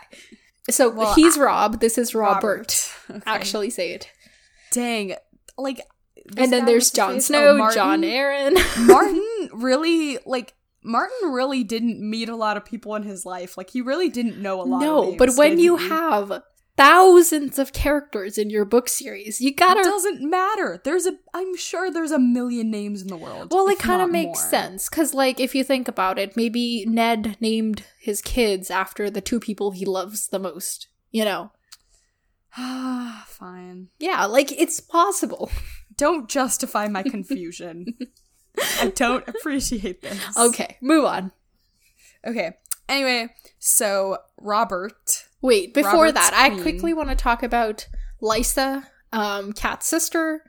So 0.70 0.90
Well, 0.90 1.14
he's 1.16 1.38
Rob. 1.38 1.80
This 1.80 1.98
is 1.98 2.14
Robert. 2.16 2.88
Okay. 3.12 3.22
Actually, 3.26 3.70
say 3.72 3.92
it. 3.92 4.10
dang, 4.72 5.16
like. 5.58 5.82
this 6.28 6.44
and 6.46 6.54
then 6.54 6.64
there's 6.66 6.84
what's 6.86 6.92
Jon 6.92 7.14
face? 7.16 7.26
Snow, 7.26 7.48
Oh, 7.50 7.58
Martin. 7.58 7.76
Jon 7.76 8.02
Arryn. 8.04 8.78
Martin 8.88 9.50
really 9.54 10.18
like. 10.26 10.54
Martin 10.84 11.32
really 11.32 11.64
didn't 11.66 12.00
meet 12.00 12.30
a 12.30 12.36
lot 12.38 12.56
of 12.56 12.64
people 12.64 12.96
in 12.96 13.04
his 13.04 13.26
life. 13.26 13.58
Like 13.58 13.70
he 13.70 13.82
really 13.82 14.08
didn't 14.08 14.42
know 14.42 14.62
a 14.62 14.64
lot. 14.64 14.78
of 14.78 14.82
no, 14.84 15.02
names, 15.04 15.16
but 15.18 15.36
when 15.36 15.60
you 15.60 15.76
he? 15.76 15.90
have 15.90 16.42
thousands 16.82 17.60
of 17.60 17.74
characters 17.74 18.38
in 18.38 18.50
your 18.50 18.66
book 18.66 18.90
series, 18.90 19.40
you 19.40 19.54
gotta 19.54 19.82
It 19.82 19.84
doesn't 19.84 20.28
matter. 20.28 20.82
There's 20.84 21.06
a 21.06 21.14
I'm 21.34 21.56
sure 21.56 21.92
there's 21.92 22.12
a 22.12 22.20
million 22.20 22.72
names 22.72 23.02
in 23.02 23.08
the 23.08 23.18
world. 23.18 23.50
Well, 23.52 23.68
it 23.68 23.78
kind 23.80 24.02
of 24.02 24.10
makes 24.10 24.42
more. 24.42 24.50
sense 24.50 24.90
because, 24.90 25.14
like, 25.14 25.40
if 25.40 25.54
you 25.54 25.64
think 25.64 25.88
about 25.88 26.18
it, 26.18 26.36
maybe 26.36 26.86
Ned 26.88 27.38
named 27.40 27.84
his 28.00 28.22
kids 28.22 28.72
after 28.72 29.10
the 29.10 29.22
two 29.22 29.40
people 29.40 29.72
he 29.72 29.86
loves 29.86 30.30
the 30.30 30.40
most. 30.40 30.88
You 31.12 31.26
know? 31.26 31.52
Ah, 32.58 33.26
Fine. 33.28 33.90
Yeah, 34.00 34.26
like 34.26 34.52
it's 34.52 34.80
possible. 34.80 35.52
Don't 35.98 36.28
justify 36.30 36.88
my 36.88 37.04
confusion. 37.04 37.86
I 38.80 38.88
don't 38.96 39.28
appreciate 39.28 40.02
this. 40.02 40.38
Okay, 40.38 40.78
move 40.82 41.06
on. 41.06 41.32
Okay. 42.26 42.54
Anyway, 42.90 43.30
so 43.60 44.18
Robert. 44.40 45.28
Wait, 45.42 45.74
before 45.74 46.06
Robert's 46.06 46.30
that, 46.30 46.34
I 46.34 46.62
quickly 46.62 46.94
want 46.94 47.10
to 47.10 47.16
talk 47.16 47.42
about 47.44 47.88
Lysa, 48.22 48.86
um, 49.12 49.54
Cat's 49.54 49.88
sister, 49.88 50.44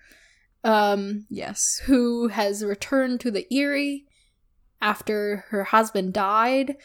um, 0.64 1.26
Yes. 1.30 1.80
who 1.87 2.28
has 2.28 2.64
returned 2.64 3.20
to 3.20 3.30
the 3.30 3.46
Eyrie 3.52 4.04
after 4.80 5.44
her 5.49 5.64
husband 5.64 6.12
died. 6.12 6.76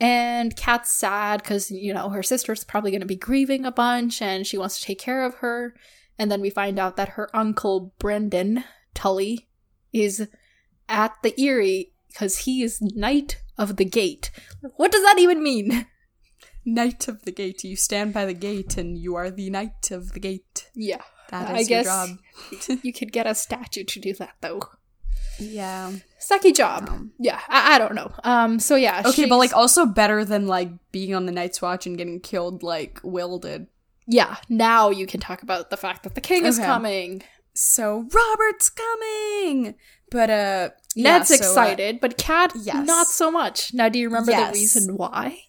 And 0.00 0.56
Cat's 0.56 0.92
sad 0.92 1.42
because, 1.42 1.70
you 1.70 1.94
know, 1.94 2.10
her 2.10 2.22
sister's 2.22 2.64
probably 2.64 2.90
going 2.90 3.00
to 3.00 3.06
be 3.06 3.16
grieving 3.16 3.64
a 3.64 3.70
bunch 3.70 4.20
and 4.20 4.46
she 4.46 4.58
wants 4.58 4.78
to 4.80 4.84
take 4.84 4.98
care 4.98 5.24
of 5.24 5.36
her. 5.36 5.74
And 6.18 6.30
then 6.30 6.40
we 6.40 6.50
find 6.50 6.78
out 6.78 6.96
that 6.96 7.10
her 7.10 7.34
uncle, 7.34 7.94
Brendan 7.98 8.64
Tully, 8.94 9.48
is 9.92 10.28
at 10.88 11.14
the 11.22 11.34
Eyrie 11.40 11.92
because 12.08 12.38
he 12.38 12.62
is 12.62 12.80
Knight 12.80 13.40
of 13.56 13.76
the 13.76 13.84
Gate. 13.84 14.30
What 14.76 14.90
does 14.90 15.02
that 15.02 15.18
even 15.18 15.42
mean? 15.42 15.86
Knight 16.64 17.08
of 17.08 17.22
the 17.24 17.32
gate. 17.32 17.64
You 17.64 17.76
stand 17.76 18.12
by 18.12 18.24
the 18.26 18.34
gate 18.34 18.76
and 18.76 18.96
you 18.96 19.14
are 19.16 19.30
the 19.30 19.50
knight 19.50 19.90
of 19.90 20.12
the 20.12 20.20
gate. 20.20 20.70
Yeah. 20.74 21.02
That 21.30 21.50
is 21.50 21.50
I 21.50 21.58
your 21.74 21.82
guess 21.82 21.86
job. 21.86 22.78
you 22.82 22.92
could 22.92 23.12
get 23.12 23.26
a 23.26 23.34
statue 23.34 23.84
to 23.84 24.00
do 24.00 24.12
that, 24.14 24.34
though. 24.40 24.62
Yeah. 25.38 25.92
Sucky 26.20 26.54
job. 26.54 26.88
Um, 26.88 27.12
Yeah, 27.18 27.40
I, 27.48 27.74
I 27.74 27.78
don't 27.78 27.94
know. 27.94 28.12
Um, 28.22 28.58
so 28.60 28.76
yeah. 28.76 29.02
Okay, 29.04 29.26
but 29.26 29.36
like 29.38 29.52
also 29.52 29.84
better 29.86 30.24
than 30.24 30.46
like 30.46 30.70
being 30.92 31.14
on 31.14 31.26
the 31.26 31.32
Night's 31.32 31.60
Watch 31.60 31.86
and 31.86 31.98
getting 31.98 32.20
killed 32.20 32.62
like 32.62 33.00
Will 33.02 33.38
did. 33.38 33.66
yeah, 34.06 34.36
now 34.48 34.90
you 34.90 35.06
can 35.06 35.18
talk 35.20 35.42
about 35.42 35.70
the 35.70 35.76
fact 35.76 36.02
that 36.04 36.14
the 36.14 36.20
king 36.20 36.44
is 36.46 36.58
coming. 36.58 37.22
So 37.54 38.06
Robert's 38.12 38.68
coming. 38.70 39.74
But 40.10 40.30
uh 40.30 40.68
yeah, 40.94 41.18
Ned's 41.18 41.28
so, 41.28 41.34
uh, 41.34 41.38
excited, 41.38 42.00
but 42.00 42.16
Cat 42.18 42.52
yes. 42.54 42.86
not 42.86 43.08
so 43.08 43.30
much. 43.32 43.74
Now, 43.74 43.88
do 43.88 43.98
you 43.98 44.06
remember 44.08 44.30
Yes. 44.30 44.52
the 44.52 44.58
reason 44.60 44.96
why? 44.96 45.43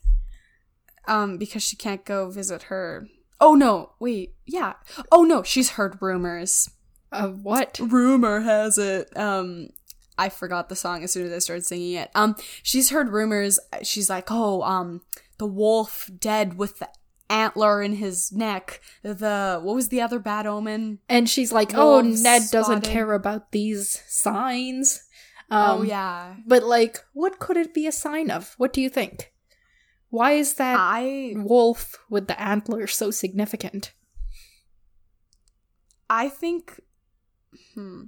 Um 1.07 1.37
because 1.37 1.63
she 1.63 1.75
can't 1.75 2.05
go 2.05 2.29
visit 2.29 2.63
her. 2.63 3.07
Oh 3.39 3.55
no, 3.55 3.91
wait. 3.99 4.33
Yeah. 4.45 4.73
Oh 5.11 5.23
no, 5.23 5.43
she's 5.43 5.71
heard 5.71 6.01
rumors. 6.01 6.69
Of 7.11 7.43
what? 7.43 7.79
Rumor 7.79 8.41
has 8.41 8.77
it 8.77 9.15
um 9.17 9.69
I 10.17 10.29
forgot 10.29 10.69
the 10.69 10.75
song 10.75 11.03
as 11.03 11.11
soon 11.11 11.25
as 11.27 11.33
I 11.33 11.39
started 11.39 11.65
singing 11.65 11.93
it. 11.93 12.09
Um, 12.15 12.35
she's 12.63 12.89
heard 12.89 13.09
rumors. 13.09 13.59
She's 13.83 14.09
like, 14.09 14.31
oh, 14.31 14.61
um, 14.61 15.01
the 15.39 15.45
wolf 15.45 16.09
dead 16.17 16.57
with 16.57 16.79
the 16.79 16.87
antler 17.29 17.81
in 17.81 17.95
his 17.95 18.31
neck. 18.31 18.81
The 19.03 19.59
what 19.61 19.75
was 19.75 19.89
the 19.89 20.01
other 20.01 20.19
bad 20.19 20.47
omen? 20.47 20.99
And 21.09 21.29
she's 21.29 21.51
like, 21.51 21.71
"Oh, 21.73 22.01
Ned 22.01 22.43
doesn't 22.51 22.81
care 22.81 23.13
about 23.13 23.51
these 23.51 24.01
signs." 24.07 25.01
oh 25.51 25.79
Um, 25.79 25.85
yeah, 25.85 26.35
But 26.47 26.63
like, 26.63 27.03
what 27.13 27.39
could 27.39 27.57
it 27.57 27.73
be 27.73 27.87
a 27.87 27.91
sign 27.91 28.31
of? 28.31 28.53
What 28.57 28.73
do 28.73 28.81
you 28.81 28.89
think? 28.89 29.31
Why 30.15 30.31
is 30.31 30.53
that 30.53 30.77
I 30.79 31.33
wolf 31.35 31.97
with 32.09 32.27
the 32.27 32.41
antler 32.41 32.87
so 32.87 33.11
significant? 33.11 33.91
I 36.09 36.29
think, 36.29 36.79
hmm, 37.73 38.03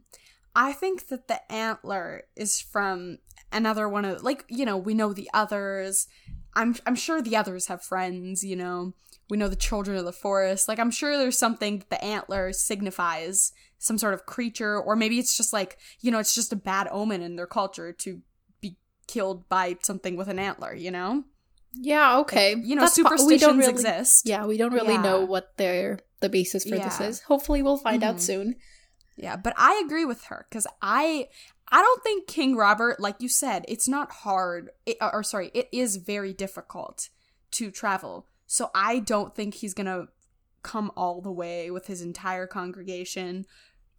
I 0.55 0.71
think 0.71 1.09
that 1.09 1.27
the 1.27 1.51
antler 1.51 2.23
is 2.33 2.61
from 2.61 3.17
another 3.51 3.89
one 3.89 4.05
of 4.05 4.23
like 4.23 4.45
you 4.47 4.63
know 4.63 4.77
we 4.77 4.93
know 4.93 5.11
the 5.11 5.29
others. 5.33 6.07
I'm 6.55 6.77
I'm 6.85 6.95
sure 6.95 7.21
the 7.21 7.35
others 7.35 7.67
have 7.67 7.83
friends. 7.83 8.41
You 8.41 8.55
know 8.55 8.93
we 9.29 9.35
know 9.35 9.49
the 9.49 9.57
children 9.57 9.97
of 9.97 10.05
the 10.05 10.13
forest. 10.13 10.69
Like 10.69 10.79
I'm 10.79 10.91
sure 10.91 11.17
there's 11.17 11.37
something 11.37 11.79
that 11.79 11.89
the 11.89 12.01
antler 12.01 12.53
signifies 12.53 13.51
some 13.79 13.97
sort 13.97 14.13
of 14.13 14.25
creature, 14.25 14.79
or 14.79 14.95
maybe 14.95 15.19
it's 15.19 15.35
just 15.35 15.51
like 15.51 15.77
you 15.99 16.11
know 16.11 16.19
it's 16.19 16.35
just 16.35 16.53
a 16.53 16.55
bad 16.55 16.87
omen 16.89 17.21
in 17.21 17.35
their 17.35 17.47
culture 17.47 17.91
to 17.91 18.21
be 18.61 18.77
killed 19.07 19.49
by 19.49 19.75
something 19.81 20.15
with 20.15 20.29
an 20.29 20.39
antler. 20.39 20.73
You 20.73 20.91
know, 20.91 21.25
Yeah, 21.79 22.19
okay. 22.19 22.55
you 22.55 22.75
know 22.75 22.81
That's 22.83 22.95
superstitions 22.95 23.27
we 23.27 23.37
don't 23.37 23.57
really, 23.57 23.71
exist. 23.71 24.23
Yeah, 24.27 24.45
we 24.45 24.57
don't 24.57 24.73
really 24.73 24.97
know 24.97 25.23
what 25.25 25.55
their 25.57 25.99
the 26.21 26.29
basis 26.29 26.63
for 26.63 26.77
this 26.77 26.99
is. 26.99 27.21
Hopefully, 27.21 27.61
we'll 27.61 27.77
find 27.77 28.03
out 28.03 28.15
Mhm. 28.15 28.21
soon. 28.21 28.55
Yeah, 29.15 29.35
but 29.35 29.53
I 29.57 29.81
agree 29.85 30.05
with 30.05 30.25
her 30.25 30.45
because 30.49 30.65
I 30.81 31.27
I 31.69 31.81
don't 31.81 32.01
think 32.03 32.27
King 32.27 32.55
Robert, 32.55 32.99
like 32.99 33.17
you 33.19 33.27
said, 33.27 33.65
it's 33.67 33.87
not 33.89 34.11
hard. 34.11 34.69
It, 34.85 34.97
or 35.01 35.21
sorry, 35.23 35.51
it 35.53 35.67
is 35.71 35.97
very 35.97 36.33
difficult 36.33 37.09
to 37.51 37.71
travel. 37.71 38.25
So 38.45 38.71
I 38.73 38.99
don't 38.99 39.35
think 39.35 39.55
he's 39.55 39.73
gonna 39.73 40.07
come 40.63 40.91
all 40.95 41.19
the 41.21 41.31
way 41.31 41.69
with 41.69 41.87
his 41.87 42.01
entire 42.01 42.47
congregation 42.47 43.45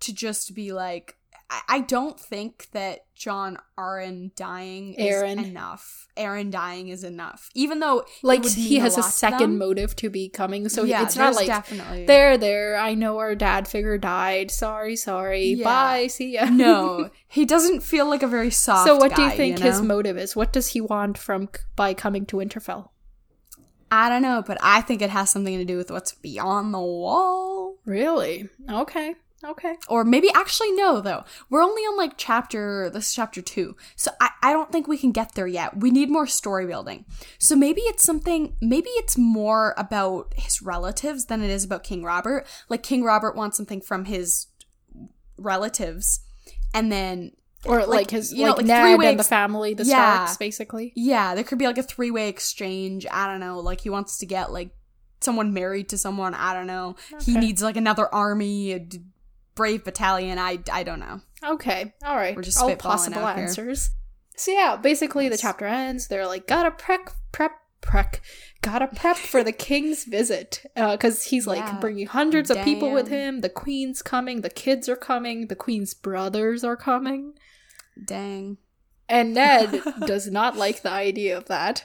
to 0.01 0.13
just 0.15 0.55
be 0.55 0.73
like. 0.73 1.18
I, 1.51 1.61
I 1.69 1.81
don't 1.81 2.19
think 2.19 2.69
that 2.73 3.07
Jon 3.15 3.59
Arryn 3.79 4.35
dying 4.35 4.95
is 4.95 5.15
Arryn. 5.15 5.45
enough. 5.45 6.07
Arryn 6.17 6.51
dying 6.51 6.89
is 6.89 7.05
enough, 7.05 7.49
even 7.55 7.81
though 7.81 8.05
Like 8.23 8.45
he 8.45 8.77
has 8.79 8.99
a 8.99 9.03
to 9.03 9.09
second 9.09 9.59
motive 9.59 9.97
to 9.97 10.11
be 10.11 10.29
coming, 10.29 10.69
so 10.69 10.85
yeah, 10.85 11.03
it's 11.03 11.17
not 11.17 11.35
like 11.35 11.47
definitely 11.47 12.07
there, 12.07 12.37
there. 12.37 12.77
I 12.77 12.95
know 12.95 13.19
our 13.19 13.35
dad 13.35 13.67
figure 13.67 13.97
died. 13.99 14.51
Sorry, 14.51 14.97
sorry. 14.97 15.55
Yeah. 15.55 15.65
Bye. 15.65 16.07
See 16.09 16.35
ya. 16.35 16.47
no, 16.47 17.11
he 17.29 17.45
doesn't 17.45 17.83
feel 17.83 18.07
like 18.07 18.23
a 18.23 18.29
very 18.29 18.51
soft. 18.51 18.87
so, 18.87 18.97
what 18.97 19.15
do 19.15 19.23
you 19.23 19.31
think 19.31 19.59
his 19.59 19.81
know? 19.81 19.87
motive 19.87 20.19
is? 20.19 20.37
What 20.37 20.53
does 20.53 20.69
he 20.69 20.81
want 20.81 21.17
from 21.17 21.49
by 21.77 21.95
coming 21.95 22.27
to 22.27 22.37
Winterfell? 22.37 22.91
I 23.91 24.09
don't 24.11 24.23
know, 24.23 24.43
but 24.47 24.59
I 24.61 24.83
think 24.83 25.01
it 25.01 25.11
has 25.11 25.31
something 25.31 25.57
to 25.57 25.65
do 25.65 25.77
with 25.79 25.91
what's 25.91 26.13
beyond 26.13 26.75
the 26.75 26.79
wall. 26.79 27.77
Really? 27.87 28.49
Okay. 28.71 29.15
Okay. 29.45 29.77
Or 29.89 30.05
maybe 30.05 30.31
actually 30.35 30.73
no 30.73 31.01
though. 31.01 31.25
We're 31.49 31.63
only 31.63 31.83
on 31.83 31.97
like 31.97 32.15
chapter 32.17 32.91
this 32.91 33.09
is 33.09 33.15
chapter 33.15 33.41
two. 33.41 33.77
So 33.95 34.11
I, 34.21 34.31
I 34.43 34.53
don't 34.53 34.73
think 34.73 34.89
we 34.89 34.99
can 34.99 35.13
get 35.13 35.35
there 35.35 35.47
yet. 35.47 35.77
We 35.77 35.91
need 35.91 36.11
more 36.11 36.27
story 36.27 36.67
building. 36.67 37.05
So 37.39 37.55
maybe 37.55 37.81
it's 37.83 38.03
something 38.03 38.57
maybe 38.61 38.91
it's 38.91 39.17
more 39.17 39.75
about 39.77 40.35
his 40.37 40.61
relatives 40.61 41.27
than 41.27 41.43
it 41.43 41.51
is 41.51 41.65
about 41.65 41.85
King 41.85 42.03
Robert. 42.03 42.47
Like 42.69 42.83
King 42.83 43.05
Robert 43.05 43.37
wants 43.37 43.57
something 43.57 43.81
from 43.81 44.07
his 44.07 44.49
relatives 45.37 46.21
and 46.75 46.91
then 46.91 47.33
Or 47.65 47.79
like, 47.81 47.89
Like, 47.89 48.11
his 48.11 48.33
you 48.33 48.43
know, 48.43 48.49
like, 48.49 48.59
like 48.59 48.67
Ned 48.67 48.83
three-way 48.83 49.15
the 49.15 49.25
family, 49.25 49.75
the 49.75 49.85
Yeah. 49.85 50.25
Starks, 50.25 50.37
basically. 50.37 50.93
Yeah, 50.97 51.37
there 51.37 51.45
could 51.45 51.59
be 51.59 51.67
like 51.67 51.79
a 51.79 51.83
three 51.85 52.11
way 52.11 52.29
exchange. 52.29 53.07
I 53.11 53.29
don't 53.29 53.41
know. 53.41 53.61
Like 53.61 53.83
he 53.83 53.91
wants 53.91 54.19
to 54.19 54.27
get 54.27 54.51
like 54.51 54.71
someone 55.21 55.53
married 55.53 55.89
to 55.91 55.99
someone. 55.99 56.35
I 56.35 56.55
don't 56.55 56.67
know. 56.67 56.97
He 57.25 57.37
needs 57.37 57.63
like 57.63 57.77
another 57.77 58.13
army, 58.13 58.87
brave 59.59 59.85
battalion. 59.85 60.39
I 60.39 60.61
I 60.73 60.83
don't 60.85 61.01
know. 61.01 61.21
Okay. 61.45 61.93
All 62.05 62.17
right. 62.17 62.35
We're 62.35 62.43
just 62.43 62.59
All 62.63 62.75
possible 62.77 63.19
out 63.19 63.37
here. 63.37 63.45
answers. 63.45 63.91
So 64.37 64.53
yeah, 64.53 64.77
basically 64.77 65.29
the 65.29 65.37
chapter 65.37 65.67
ends. 65.67 66.07
They're 66.07 66.27
like, 66.27 66.47
gotta 66.47 66.71
prep, 66.71 67.11
prep, 67.33 67.53
prep, 67.81 68.17
gotta 68.63 68.87
prep 68.87 69.17
for 69.17 69.43
the 69.43 69.53
king's 69.53 70.05
visit, 70.05 70.65
uh, 70.77 70.93
because 70.93 71.25
he's 71.25 71.47
like 71.47 71.59
Yeah. 71.59 71.81
bringing 71.81 72.07
hundreds 72.07 72.51
of 72.51 72.59
people 72.65 72.93
with 72.93 73.09
him. 73.09 73.41
The 73.41 73.49
queen's 73.49 74.01
coming. 74.01 74.43
The 74.43 74.51
kids 74.51 74.89
are 74.89 74.97
coming. 74.97 75.49
The 75.49 75.57
queen's 75.57 75.93
brothers 75.93 76.63
are 76.65 76.77
coming. 76.77 77.35
Dang. 78.03 78.59
And 79.09 79.35
Ned 79.35 79.83
does 80.07 80.29
not 80.31 80.57
like 80.57 80.83
the 80.83 80.91
idea 80.93 81.37
of 81.37 81.47
that. 81.47 81.85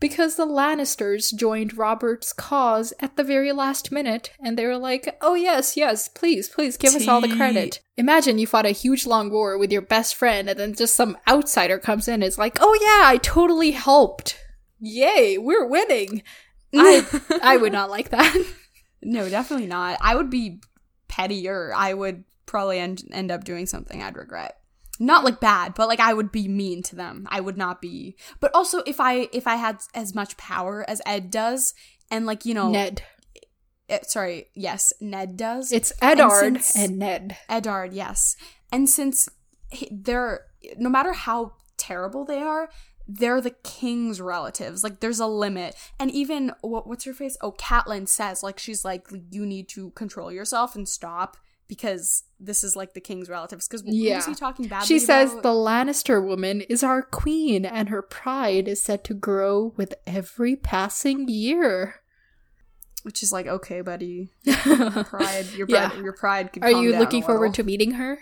Because 0.00 0.36
the 0.36 0.46
Lannisters 0.46 1.34
joined 1.34 1.76
Robert's 1.76 2.32
cause 2.32 2.94
at 3.00 3.16
the 3.16 3.24
very 3.24 3.52
last 3.52 3.92
minute, 3.92 4.32
and 4.42 4.58
they 4.58 4.64
were 4.64 4.78
like, 4.78 5.18
oh, 5.20 5.34
yes, 5.34 5.76
yes, 5.76 6.08
please, 6.08 6.48
please 6.48 6.78
give 6.78 6.94
us 6.94 7.06
all 7.06 7.20
the 7.20 7.36
credit. 7.36 7.80
Imagine 7.98 8.38
you 8.38 8.46
fought 8.46 8.64
a 8.64 8.70
huge 8.70 9.06
long 9.06 9.30
war 9.30 9.58
with 9.58 9.70
your 9.70 9.82
best 9.82 10.14
friend, 10.14 10.48
and 10.48 10.58
then 10.58 10.74
just 10.74 10.96
some 10.96 11.18
outsider 11.28 11.78
comes 11.78 12.08
in 12.08 12.14
and 12.14 12.24
is 12.24 12.38
like, 12.38 12.56
oh, 12.60 12.78
yeah, 12.80 13.10
I 13.10 13.18
totally 13.18 13.72
helped. 13.72 14.38
Yay, 14.80 15.36
we're 15.36 15.66
winning. 15.66 16.22
I, 16.74 17.04
I 17.42 17.58
would 17.58 17.72
not 17.72 17.90
like 17.90 18.08
that. 18.08 18.34
no, 19.02 19.28
definitely 19.28 19.66
not. 19.66 19.98
I 20.00 20.14
would 20.14 20.30
be 20.30 20.60
pettier. 21.08 21.72
I 21.76 21.92
would 21.92 22.24
probably 22.46 22.78
end 22.78 23.04
end 23.12 23.30
up 23.30 23.44
doing 23.44 23.66
something 23.66 24.02
I'd 24.02 24.16
regret. 24.16 24.59
Not 25.02 25.24
like 25.24 25.40
bad, 25.40 25.74
but 25.74 25.88
like 25.88 25.98
I 25.98 26.12
would 26.14 26.30
be 26.30 26.46
mean 26.46 26.82
to 26.84 26.94
them. 26.94 27.26
I 27.30 27.40
would 27.40 27.56
not 27.56 27.80
be. 27.80 28.16
But 28.38 28.54
also, 28.54 28.82
if 28.86 29.00
I 29.00 29.28
if 29.32 29.46
I 29.46 29.56
had 29.56 29.80
as 29.94 30.14
much 30.14 30.36
power 30.36 30.84
as 30.86 31.00
Ed 31.06 31.30
does, 31.30 31.74
and 32.10 32.26
like 32.26 32.44
you 32.44 32.52
know, 32.54 32.70
Ned. 32.70 33.02
eh, 33.88 34.00
sorry, 34.02 34.46
yes, 34.54 34.92
Ned 35.00 35.36
does. 35.38 35.72
It's 35.72 35.92
Eddard 36.02 36.44
and, 36.44 36.62
since- 36.62 36.90
Ned. 36.90 37.36
Eddard 37.48 37.92
yes. 37.94 38.36
And 38.70 38.88
since 38.88 39.28
they're, 39.90 40.42
no 40.76 40.88
matter 40.88 41.12
how 41.12 41.54
terrible 41.76 42.24
they 42.24 42.38
are, 42.38 42.70
they're 43.08 43.40
the 43.40 43.50
king's 43.64 44.20
relatives. 44.20 44.84
Like, 44.84 45.00
there's 45.00 45.18
a 45.18 45.26
limit. 45.26 45.74
And 45.98 46.10
even, 46.12 46.52
what, 46.60 46.86
what's 46.86 47.04
her 47.04 47.12
face? 47.12 47.36
Oh, 47.40 47.50
Catelyn 47.52 48.06
says, 48.06 48.44
like, 48.44 48.60
she's 48.60 48.84
like, 48.84 49.08
you 49.32 49.44
need 49.44 49.68
to 49.70 49.90
control 49.90 50.30
yourself 50.30 50.76
and 50.76 50.88
stop 50.88 51.36
because 51.70 52.24
this 52.40 52.64
is 52.64 52.74
like 52.74 52.94
the 52.94 53.00
king's 53.00 53.28
relatives. 53.30 53.68
Because 53.68 53.84
Yeah. 53.86 54.16
was 54.16 54.26
he 54.26 54.34
talking 54.34 54.66
badly 54.66 54.86
She 54.88 54.98
says 54.98 55.30
about? 55.30 55.42
the 55.44 55.50
Lannister 55.50 56.22
woman 56.22 56.62
is 56.62 56.82
our 56.82 57.00
queen, 57.00 57.64
and 57.64 57.88
her 57.90 58.02
pride 58.02 58.66
is 58.66 58.82
said 58.82 59.04
to 59.04 59.14
grow 59.14 59.72
with 59.76 59.94
every 60.06 60.56
passing 60.56 61.28
year. 61.28 61.94
Which 63.04 63.22
is 63.22 63.30
like, 63.32 63.46
okay, 63.46 63.80
buddy. 63.82 64.30
Pride, 64.44 65.46
your 65.56 65.66
Yeah. 65.70 65.88
pride, 65.90 66.02
your 66.02 66.12
pride 66.12 66.52
could 66.52 66.64
Are 66.64 66.70
you 66.72 66.94
looking 66.98 67.22
forward 67.22 67.54
to 67.54 67.62
meeting 67.62 67.92
her? 67.92 68.18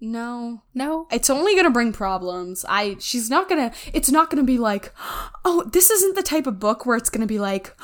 No. 0.00 0.62
No. 0.74 1.06
it's 1.10 1.30
only 1.30 1.54
gonna 1.56 1.70
bring 1.70 1.92
problems. 1.92 2.66
I 2.68 2.96
she's 2.98 3.30
not 3.30 3.48
gonna 3.48 3.72
it's 3.94 4.10
not 4.10 4.28
gonna 4.30 4.42
be 4.42 4.58
like, 4.58 4.92
oh, 5.44 5.62
this 5.72 5.90
isn't 5.90 6.16
the 6.16 6.22
type 6.22 6.46
of 6.46 6.58
book 6.60 6.84
where 6.84 6.96
it's 6.98 7.08
gonna 7.08 7.26
be 7.26 7.38
like, 7.38 7.74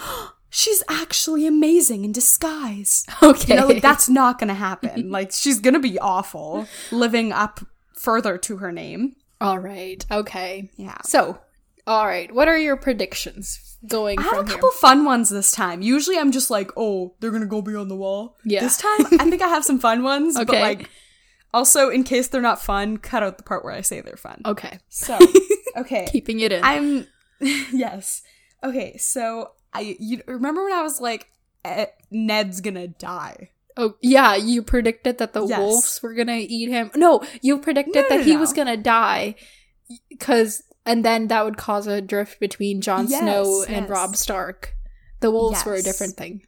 she's 0.54 0.82
actually 0.88 1.46
amazing 1.46 2.04
in 2.04 2.12
disguise. 2.12 3.04
Okay. 3.22 3.54
You 3.54 3.60
know, 3.60 3.66
like 3.66 3.82
that's 3.82 4.08
not 4.08 4.38
gonna 4.38 4.54
happen. 4.54 5.10
like 5.18 5.32
she's 5.32 5.58
gonna 5.60 5.80
be 5.80 5.98
awful, 5.98 6.66
living 6.92 7.32
up 7.32 7.60
further 7.94 8.36
to 8.38 8.58
her 8.58 8.70
name. 8.70 9.16
all 9.40 9.58
right. 9.58 10.04
Okay. 10.10 10.70
Yeah. 10.76 10.98
So, 11.04 11.38
all 11.86 12.06
right. 12.06 12.32
What 12.32 12.46
are 12.48 12.58
your 12.58 12.76
predictions 12.76 13.78
going 13.88 14.18
I 14.18 14.22
have 14.22 14.32
a 14.32 14.44
couple 14.44 14.70
here? 14.70 14.78
fun 14.80 15.04
ones 15.04 15.30
this 15.30 15.50
time. 15.50 15.82
Usually 15.82 16.18
I'm 16.18 16.30
just 16.30 16.50
like, 16.50 16.70
oh, 16.76 17.14
they're 17.20 17.30
gonna 17.32 17.46
go 17.46 17.62
beyond 17.62 17.90
the 17.90 17.96
wall. 17.96 18.36
Yeah. 18.44 18.60
This 18.60 18.76
time 18.76 19.06
I 19.20 19.30
think 19.30 19.40
I 19.42 19.48
have 19.48 19.64
some 19.64 19.78
fun 19.80 20.02
ones, 20.02 20.34
but 20.36 20.48
Okay. 20.50 20.60
like 20.60 20.90
also 21.54 21.88
in 21.88 22.04
case 22.04 22.28
they're 22.28 22.40
not 22.42 22.60
fun, 22.62 22.98
cut 22.98 23.22
out 23.22 23.38
the 23.38 23.42
part 23.44 23.64
where 23.64 23.74
I 23.74 23.80
say 23.80 24.00
they're 24.02 24.16
fun. 24.16 24.42
Okay. 24.44 24.78
So 24.88 25.18
okay. 25.76 26.06
Keeping 26.12 26.40
it 26.40 26.52
in. 26.52 26.62
I'm 26.62 27.06
yes. 27.40 28.22
Okay, 28.64 28.96
so 28.96 29.50
I 29.74 29.96
you 29.98 30.22
remember 30.26 30.64
when 30.64 30.72
I 30.72 30.82
was 30.82 31.00
like 31.00 31.28
eh, 31.64 31.86
Ned's 32.10 32.60
gonna 32.60 32.88
die. 32.88 33.50
oh, 33.76 33.94
yeah. 34.02 34.34
You 34.36 34.62
predicted 34.62 35.18
that 35.18 35.32
the 35.32 35.46
Yes. 35.46 35.58
wolves 35.58 36.02
were 36.02 36.12
gonna 36.14 36.36
eat 36.38 36.68
him. 36.68 36.90
No, 36.94 37.22
you 37.40 37.58
predicted 37.58 37.94
No, 37.94 38.08
that 38.08 38.18
no, 38.18 38.22
he 38.24 38.34
no. 38.34 38.40
was 38.40 38.52
gonna 38.52 38.76
die 38.76 39.34
because, 40.08 40.62
and 40.84 41.04
then 41.04 41.28
that 41.28 41.44
would 41.44 41.56
cause 41.56 41.86
a 41.86 42.00
drift 42.00 42.40
between 42.40 42.80
Jon 42.80 43.06
Yes, 43.08 43.20
Snow 43.20 43.62
and 43.68 43.84
yes. 43.86 43.90
Rob 43.90 44.16
Stark. 44.16 44.74
The 45.20 45.30
wolves 45.30 45.64
were 45.64 45.74
a 45.74 45.82
different 45.82 46.16
thing. 46.16 46.42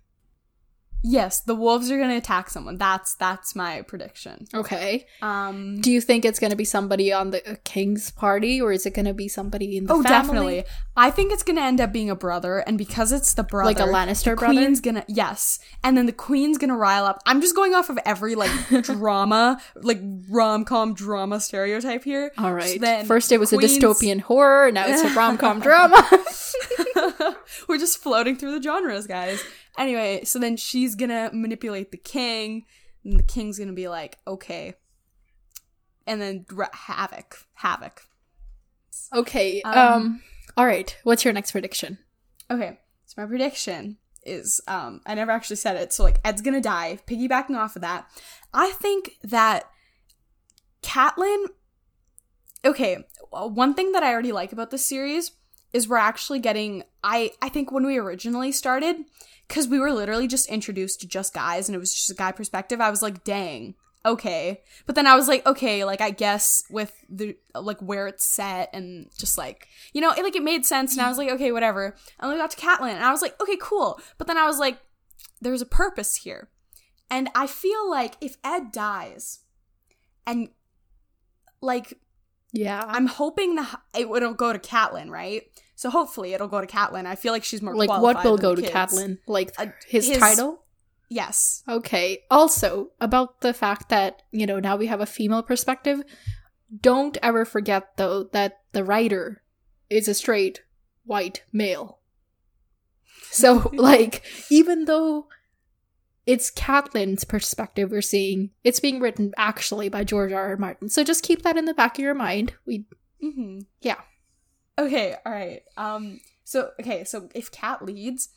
Yes, 1.07 1.40
the 1.40 1.55
wolves 1.55 1.90
are 1.90 1.99
gonna 1.99 2.17
attack 2.17 2.49
someone. 2.49 2.79
That's 2.79 3.14
that's 3.14 3.55
my 3.55 3.83
prediction. 3.83 4.49
Okay. 4.55 5.07
Um 5.21 5.81
Do 5.81 5.90
you 5.93 6.01
think 6.01 6.25
it's 6.25 6.38
going 6.40 6.51
to 6.51 6.57
be 6.57 6.64
somebody 6.64 7.12
on 7.12 7.31
the 7.31 7.40
uh, 7.49 7.57
king's 7.64 8.11
party 8.11 8.61
or 8.61 8.73
is 8.73 8.87
it 8.87 8.95
going 8.95 9.05
to 9.05 9.12
be 9.14 9.29
somebody 9.29 9.77
in 9.77 9.85
the 9.85 9.93
Oh, 9.93 10.03
family? 10.03 10.09
definitely. 10.11 10.64
I 10.97 11.11
think 11.11 11.33
it's 11.33 11.43
gonna 11.43 11.61
end 11.61 11.81
up 11.81 11.93
being 11.93 12.09
a 12.09 12.14
brother, 12.14 12.59
and 12.61 12.79
because 12.79 13.11
it's 13.11 13.35
the 13.35 13.43
brother, 13.43 13.67
Like 13.67 13.81
a 13.81 13.83
Lannister 13.93 14.31
the 14.31 14.37
brother? 14.37 14.55
Queen's 14.55 14.81
gonna 14.81 15.05
yes, 15.09 15.59
and 15.83 15.99
then 15.99 16.07
the 16.07 16.12
queen's 16.12 16.57
gonna 16.57 16.77
rile 16.77 17.05
up. 17.05 17.21
I'm 17.27 17.40
just 17.40 17.57
going 17.57 17.75
off 17.75 17.90
of 17.90 17.99
every 18.07 18.37
like 18.37 18.53
drama, 18.83 19.61
like 19.75 20.01
rom 20.31 20.64
com 20.64 20.95
drama 20.95 21.40
stereotype 21.40 22.05
here. 22.05 22.31
All 22.38 22.55
right. 22.55 22.75
So 22.75 22.79
then 22.79 23.07
First 23.07 23.33
it 23.33 23.40
was 23.40 23.51
Queen's- 23.51 23.77
a 23.77 23.81
dystopian 23.81 24.21
horror, 24.21 24.71
now 24.71 24.87
it's 24.87 25.03
a 25.03 25.12
rom-com 25.14 25.59
drama. 25.61 26.01
We're 27.68 27.79
just 27.79 27.98
floating 27.98 28.37
through 28.37 28.59
the 28.59 28.62
genres, 28.62 29.07
guys. 29.07 29.42
Anyway, 29.79 30.24
so 30.24 30.38
then 30.38 30.57
she's 30.57 30.94
gonna 30.94 31.31
manipulate 31.33 31.90
the 31.90 31.96
king, 31.96 32.64
and 33.05 33.18
the 33.18 33.22
king's 33.22 33.59
gonna 33.59 33.72
be 33.72 33.88
like, 33.88 34.18
okay. 34.27 34.74
And 36.07 36.20
then 36.20 36.44
ra- 36.53 36.68
havoc, 36.72 37.38
havoc. 37.55 38.03
okay. 39.14 39.62
Um, 39.62 39.79
Um, 39.79 40.22
all 40.57 40.66
right. 40.66 40.96
What's 41.05 41.24
your 41.24 41.33
next 41.33 41.53
prediction? 41.53 41.98
Okay, 42.50 42.79
so 43.07 43.14
my 43.22 43.27
prediction 43.27 43.96
is 44.27 44.61
um 44.68 45.00
I 45.07 45.14
never 45.14 45.31
actually 45.33 45.57
said 45.57 45.77
it, 45.77 45.92
so 45.92 46.03
like 46.05 46.18
Ed's 46.24 46.42
gonna 46.42 46.61
die. 46.61 46.98
Piggybacking 47.07 47.57
off 47.57 47.77
of 47.77 47.83
that, 47.83 48.07
I 48.53 48.72
think 48.72 49.16
that 49.22 49.64
Catelyn. 50.83 51.46
Okay, 52.64 53.05
one 53.31 53.74
thing 53.74 53.92
that 53.92 54.03
I 54.03 54.12
already 54.12 54.33
like 54.33 54.53
about 54.53 54.70
this 54.70 54.87
series 54.87 55.33
is 55.75 55.87
we're 55.87 55.99
actually 55.99 56.39
getting. 56.39 56.85
I 57.03 57.33
I 57.43 57.51
think 57.51 57.71
when 57.71 57.85
we 57.85 57.99
originally 57.99 58.53
started, 58.53 58.97
because 59.47 59.69
we 59.69 59.79
were 59.79 59.93
literally 59.93 60.27
just 60.27 60.49
introduced 60.49 61.01
to 61.03 61.07
just 61.07 61.35
guys, 61.35 61.69
and 61.69 61.77
it 61.77 61.81
was 61.81 61.93
just 61.93 62.11
a 62.11 62.15
guy 62.15 62.33
perspective. 62.33 62.81
I 62.81 62.89
was 62.89 63.03
like, 63.03 63.25
dang. 63.25 63.75
Okay, 64.07 64.61
but 64.85 64.97
then 64.97 65.07
I 65.07 65.17
was 65.17 65.29
like, 65.29 65.47
okay, 65.47 65.83
like 65.85 66.03
I 66.03 66.11
guess 66.11 66.63
with 66.69 66.93
the 67.09 67.37
like 67.55 67.81
where 67.81 68.07
it's 68.07 68.25
set 68.27 68.69
and 68.75 69.11
just 69.19 69.39
like 69.39 69.67
you 69.95 70.01
know, 70.03 70.13
it, 70.13 70.23
like 70.23 70.37
it 70.37 70.43
made 70.43 70.67
sense, 70.67 70.93
and 70.93 71.01
I 71.01 71.09
was 71.09 71.17
like, 71.19 71.31
okay, 71.31 71.53
whatever. 71.53 71.97
And 72.21 72.31
we 72.31 72.37
got 72.37 72.51
to 72.51 72.57
Catelyn, 72.59 72.95
and 72.95 73.05
I 73.05 73.11
was 73.11 73.23
like, 73.23 73.41
okay, 73.41 73.57
cool. 73.61 73.99
But 74.19 74.27
then 74.27 74.37
I 74.37 74.47
was 74.47 74.59
like, 74.59 74.79
there's 75.41 75.63
a 75.63 75.67
purpose 75.67 76.17
here, 76.17 76.51
and 77.11 77.31
I 77.35 77.47
feel 77.47 77.91
like 77.91 78.17
if 78.21 78.37
Ed 78.45 78.73
dies, 78.73 79.41
and 80.27 80.51
like 81.63 81.95
Yeah. 82.53 82.85
I'm 82.87 83.07
hoping 83.07 83.55
that 83.55 83.81
it 83.99 84.11
will 84.11 84.35
go 84.35 84.53
to 84.53 84.59
Catelyn, 84.59 85.09
right? 85.09 85.45
So 85.75 85.91
hopefully 85.91 86.35
it'll 86.35 86.49
go 86.49 86.61
to 86.61 86.67
Catelyn. 86.67 87.07
I 87.07 87.15
feel 87.17 87.33
like 87.33 87.45
she's 87.45 87.61
more 87.63 87.75
like 87.75 87.89
what 87.89 88.25
will 88.25 88.39
go 88.39 88.55
to 88.55 88.63
kids. 88.63 88.73
Catelyn? 88.75 89.19
Like 89.27 89.53
Uh, 89.59 89.67
his, 89.87 90.09
his- 90.09 90.19
title? 90.19 90.61
Yes. 91.11 91.63
Okay. 91.69 92.23
Also, 92.31 92.91
about 93.01 93.41
the 93.43 93.53
fact 93.53 93.89
that, 93.91 94.23
you 94.33 94.47
know, 94.47 94.59
now 94.59 94.77
we 94.77 94.87
have 94.87 95.01
a 95.01 95.07
female 95.07 95.43
perspective, 95.43 96.03
don't 96.81 97.17
ever 97.23 97.45
forget 97.45 97.97
though 97.97 98.25
that 98.33 98.61
the 98.73 98.83
writer 98.85 99.43
is 99.91 100.09
a 100.09 100.15
straight 100.15 100.63
white 101.05 101.45
male. 101.53 102.01
So, 103.31 103.71
like, 103.75 104.25
even 104.51 104.87
though 104.87 105.27
it's 106.27 106.51
Catelyn's 106.51 107.25
perspective 107.25 107.91
we're 107.91 108.01
seeing, 108.01 108.51
it's 108.65 108.81
being 108.81 108.99
written 108.99 109.33
actually 109.37 109.89
by 109.91 110.05
George 110.05 110.33
R. 110.33 110.47
R. 110.51 110.57
Martin. 110.57 110.89
So 110.89 111.05
just 111.05 111.23
keep 111.23 111.43
that 111.43 111.57
in 111.59 111.67
the 111.67 111.75
back 111.75 111.99
of 111.99 112.03
your 112.03 112.15
mind. 112.15 112.55
We 112.67 112.87
Mm-hmm. 113.23 113.61
Yeah. 113.81 114.01
Okay. 114.79 115.17
All 115.25 115.33
right. 115.33 115.63
Um. 115.77 116.21
So 116.45 116.71
okay. 116.81 117.05
So 117.05 117.29
if 117.35 117.51
Cat 117.51 117.85
leads, 117.85 118.29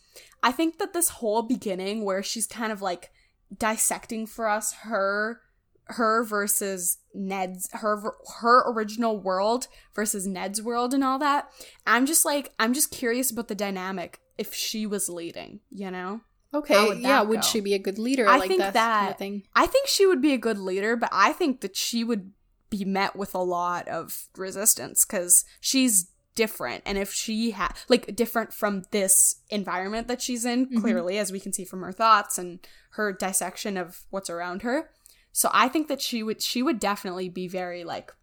I 0.44 0.52
think 0.52 0.78
that 0.80 0.94
this 0.94 1.10
whole 1.10 1.42
beginning 1.42 2.04
where 2.04 2.24
she's 2.24 2.48
kind 2.48 2.72
of 2.72 2.82
like 2.82 3.12
dissecting 3.56 4.26
for 4.28 4.48
us 4.48 4.74
her 4.74 5.42
her 5.90 6.24
versus 6.24 6.98
Ned's 7.14 7.70
her 7.72 8.14
her 8.42 8.70
original 8.70 9.20
world 9.20 9.68
versus 9.96 10.28
Ned's 10.28 10.62
world 10.62 10.94
and 10.94 11.04
all 11.04 11.20
that. 11.20 11.50
I'm 11.86 12.06
just 12.06 12.26
like 12.26 12.54
I'm 12.60 12.74
just 12.74 12.92
curious 12.92 13.32
about 13.32 13.48
the 13.48 13.56
dynamic 13.56 14.20
if 14.38 14.54
she 14.54 14.86
was 14.86 15.10
leading. 15.10 15.62
You 15.72 15.92
know. 15.92 16.22
Okay, 16.54 16.88
would 16.88 17.00
yeah, 17.00 17.08
that 17.08 17.28
would 17.28 17.44
she 17.44 17.60
be 17.60 17.74
a 17.74 17.80
good 17.80 18.00
leader? 18.00 18.28
I 18.28 18.38
like 18.38 18.48
think 18.48 18.62
that, 18.62 19.18
kind 19.20 19.44
of. 19.44 19.50
I 19.54 19.68
think 19.68 19.88
she 19.88 20.06
would 20.06 20.22
be 20.22 20.34
a 20.34 20.38
good 20.38 20.58
leader, 20.58 20.96
but 20.96 21.10
I 21.12 21.34
think 21.34 21.60
that 21.62 21.76
she 21.76 22.04
would 22.04 22.32
be 22.70 22.86
met 22.86 23.16
with 23.16 23.36
a 23.36 23.40
lot 23.40 23.88
of 23.88 24.28
resistance 24.36 25.06
because 25.06 25.44
she's 25.60 26.10
different. 26.44 26.84
And 26.86 26.98
if 26.98 27.12
she 27.12 27.52
had, 27.52 27.74
like, 27.90 28.16
different 28.16 28.54
from 28.54 28.84
this 28.92 29.42
environment 29.50 30.08
that 30.08 30.22
she's 30.22 30.46
in, 30.46 30.68
Mhm. 30.68 30.80
clearly, 30.82 31.18
as 31.18 31.32
we 31.34 31.42
can 31.42 31.52
see 31.52 31.66
from 31.66 31.82
her 31.82 31.92
thoughts 31.92 32.38
and 32.38 32.60
her 32.92 33.12
dissection 33.12 33.76
of 33.76 34.06
what's 34.12 34.30
around 34.30 34.62
her. 34.62 34.90
So 35.34 35.50
I 35.54 35.68
think 35.68 35.88
that 35.90 36.02
she 36.02 36.24
would, 36.24 36.42
she 36.42 36.64
would 36.64 36.80
definitely 36.80 37.28
be 37.30 37.48
very, 37.48 37.84
like, 37.84 38.14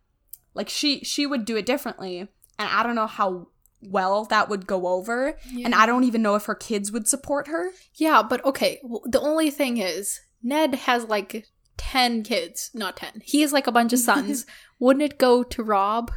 like 0.55 0.69
she, 0.69 1.01
she 1.05 1.27
would 1.27 1.45
do 1.45 1.57
it 1.57 1.67
differently. 1.67 2.21
And 2.59 2.69
I 2.71 2.83
don't 2.83 2.95
know 2.95 3.07
how 3.21 3.49
well 3.83 4.25
that 4.27 4.49
would 4.49 4.67
go 4.67 4.87
over. 4.87 5.37
And 5.65 5.75
I 5.75 5.85
don't 5.87 6.05
even 6.05 6.23
know 6.23 6.37
if 6.37 6.47
her 6.47 6.55
kids 6.55 6.91
would 6.93 7.07
support 7.09 7.49
her. 7.49 7.73
Yeah, 7.95 8.23
but 8.23 8.43
okay. 8.45 8.79
w 8.83 9.01
the 9.05 9.21
only 9.21 9.51
thing 9.51 9.77
is, 9.79 10.21
Ned 10.43 10.75
has 10.89 11.05
like 11.05 11.47
10 11.77 12.23
kids. 12.23 12.71
Not 12.75 12.97
10. 12.97 13.23
He 13.25 13.43
has 13.43 13.53
like 13.53 13.67
a 13.67 13.73
bunch 13.73 13.93
of 13.93 13.99
sons. 13.99 14.47
Wouldn't 14.79 15.03
it 15.03 15.19
go 15.19 15.43
to 15.43 15.63
Rob? 15.63 16.11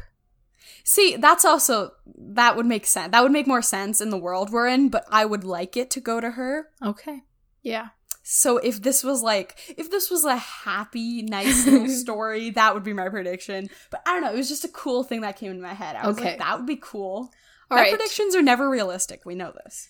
See, 0.84 1.16
that's 1.16 1.44
also 1.44 1.92
that 2.16 2.56
would 2.56 2.66
make 2.66 2.86
sense. 2.86 3.12
That 3.12 3.22
would 3.22 3.32
make 3.32 3.46
more 3.46 3.62
sense 3.62 4.00
in 4.00 4.10
the 4.10 4.18
world 4.18 4.50
we're 4.50 4.66
in, 4.68 4.88
but 4.88 5.04
I 5.10 5.24
would 5.24 5.44
like 5.44 5.76
it 5.76 5.90
to 5.92 6.00
go 6.00 6.20
to 6.20 6.32
her. 6.32 6.68
Okay. 6.84 7.22
Yeah. 7.62 7.88
So 8.22 8.58
if 8.58 8.82
this 8.82 9.02
was 9.02 9.22
like 9.22 9.58
if 9.78 9.90
this 9.90 10.10
was 10.10 10.24
a 10.24 10.36
happy, 10.36 11.22
nice 11.22 11.66
little 11.66 11.88
story, 12.04 12.50
that 12.50 12.74
would 12.74 12.84
be 12.84 12.92
my 12.92 13.08
prediction. 13.08 13.70
But 13.90 14.02
I 14.06 14.12
don't 14.12 14.22
know, 14.22 14.32
it 14.32 14.36
was 14.36 14.48
just 14.48 14.64
a 14.64 14.68
cool 14.68 15.02
thing 15.02 15.22
that 15.22 15.36
came 15.38 15.50
into 15.50 15.62
my 15.62 15.74
head. 15.74 15.96
I 15.96 16.06
was 16.06 16.18
Okay. 16.18 16.30
like, 16.30 16.38
that 16.38 16.58
would 16.58 16.66
be 16.66 16.76
cool. 16.76 17.30
All 17.70 17.76
my 17.76 17.82
right. 17.82 17.90
predictions 17.90 18.34
are 18.34 18.42
never 18.42 18.68
realistic. 18.68 19.22
We 19.24 19.34
know 19.34 19.52
this. 19.64 19.88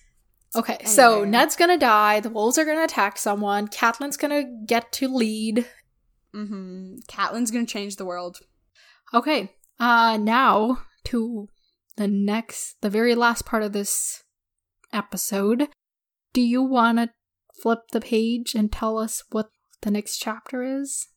Okay, 0.57 0.79
so 0.85 1.25
Ned's 1.25 1.57
gonna 1.57 1.77
die. 1.79 2.21
The 2.21 2.31
wolves 2.31 2.59
are 2.59 2.65
gonna 2.65 2.85
attack 2.85 3.19
someone. 3.19 3.69
Catelyn's 3.69 4.17
gonna 4.17 4.45
get 4.67 4.91
to 4.93 5.09
lead. 5.09 5.67
Mm-hmm. 6.35 6.97
Catelyn's 7.09 7.51
gonna 7.51 7.67
change 7.67 7.97
the 7.97 8.05
world. 8.05 8.39
Okay. 9.13 9.53
Uh 9.81 10.17
now 10.21 10.83
to 11.05 11.49
the 11.97 12.09
next 12.09 12.77
the 12.81 12.91
very 12.91 13.15
last 13.15 13.45
part 13.45 13.63
of 13.63 13.73
this 13.73 14.25
episode. 14.93 15.69
Do 16.33 16.41
you 16.41 16.63
wanna 16.63 17.11
flip 17.63 17.81
the 17.93 18.01
page 18.01 18.55
and 18.55 18.71
tell 18.73 18.99
us 18.99 19.23
what 19.31 19.51
the 19.83 19.91
next 19.91 20.19
chapter 20.19 20.63
is? 20.63 21.09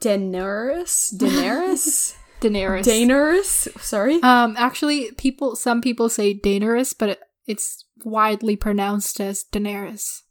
Daenerys? 0.00 1.14
Daenerys? 1.18 2.16
Daenerys. 2.40 2.84
Daenerys? 2.84 3.80
Sorry? 3.80 4.22
Um 4.22 4.54
actually 4.58 5.12
people 5.12 5.56
some 5.56 5.80
people 5.80 6.08
say 6.08 6.34
Daenerys, 6.34 6.94
but 6.98 7.10
it, 7.10 7.20
it's 7.46 7.84
widely 8.04 8.56
pronounced 8.56 9.20
as 9.20 9.44
Daenerys. 9.52 10.22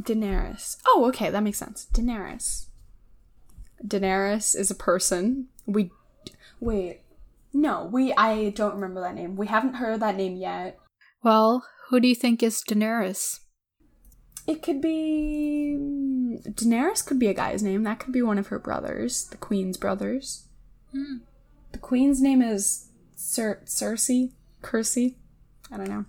Daenerys. 0.00 0.76
Oh, 0.86 1.06
okay, 1.08 1.30
that 1.30 1.42
makes 1.42 1.58
sense. 1.58 1.88
Daenerys. 1.92 2.67
Daenerys 3.86 4.56
is 4.56 4.70
a 4.70 4.74
person. 4.74 5.48
We 5.66 5.90
wait. 6.60 7.00
No, 7.52 7.84
we 7.90 8.12
I 8.14 8.50
don't 8.50 8.74
remember 8.74 9.00
that 9.00 9.14
name. 9.14 9.36
We 9.36 9.46
haven't 9.46 9.74
heard 9.74 10.00
that 10.00 10.16
name 10.16 10.36
yet. 10.36 10.78
Well, 11.22 11.64
who 11.88 12.00
do 12.00 12.08
you 12.08 12.14
think 12.14 12.42
is 12.42 12.62
Daenerys? 12.68 13.40
It 14.46 14.62
could 14.62 14.80
be 14.80 15.76
Daenerys 16.48 17.04
could 17.04 17.18
be 17.18 17.26
a 17.28 17.34
guy's 17.34 17.62
name. 17.62 17.82
That 17.82 17.98
could 18.00 18.12
be 18.12 18.22
one 18.22 18.38
of 18.38 18.48
her 18.48 18.58
brothers, 18.58 19.26
the 19.26 19.36
queen's 19.36 19.76
brothers. 19.76 20.46
The 21.72 21.78
queen's 21.78 22.20
name 22.22 22.40
is 22.42 22.88
Cer- 23.14 23.62
Cersei, 23.66 24.32
Cersei. 24.62 25.16
I 25.70 25.76
don't 25.76 25.88
know. 25.88 26.04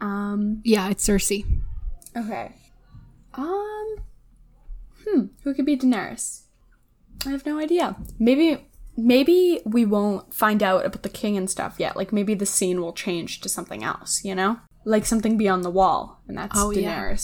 Um 0.00 0.62
Yeah, 0.64 0.88
it's 0.88 1.06
Cersei. 1.06 1.44
Okay. 2.16 2.54
Um. 3.34 3.96
Hmm. 5.06 5.20
Who 5.44 5.54
could 5.54 5.66
be 5.66 5.76
Daenerys? 5.76 6.42
I 7.26 7.30
have 7.30 7.46
no 7.46 7.58
idea. 7.58 7.96
Maybe. 8.18 8.64
Maybe 8.96 9.60
we 9.64 9.84
won't 9.84 10.34
find 10.34 10.60
out 10.60 10.84
about 10.84 11.04
the 11.04 11.08
king 11.08 11.36
and 11.36 11.48
stuff 11.48 11.76
yet. 11.78 11.96
Like 11.96 12.12
maybe 12.12 12.34
the 12.34 12.44
scene 12.46 12.80
will 12.80 12.92
change 12.92 13.40
to 13.42 13.48
something 13.48 13.84
else. 13.84 14.24
You 14.24 14.34
know, 14.34 14.58
like 14.84 15.06
something 15.06 15.36
beyond 15.36 15.64
the 15.64 15.70
wall, 15.70 16.20
and 16.26 16.36
that's 16.36 16.58
Oh, 16.58 16.70
yeah. 16.70 17.14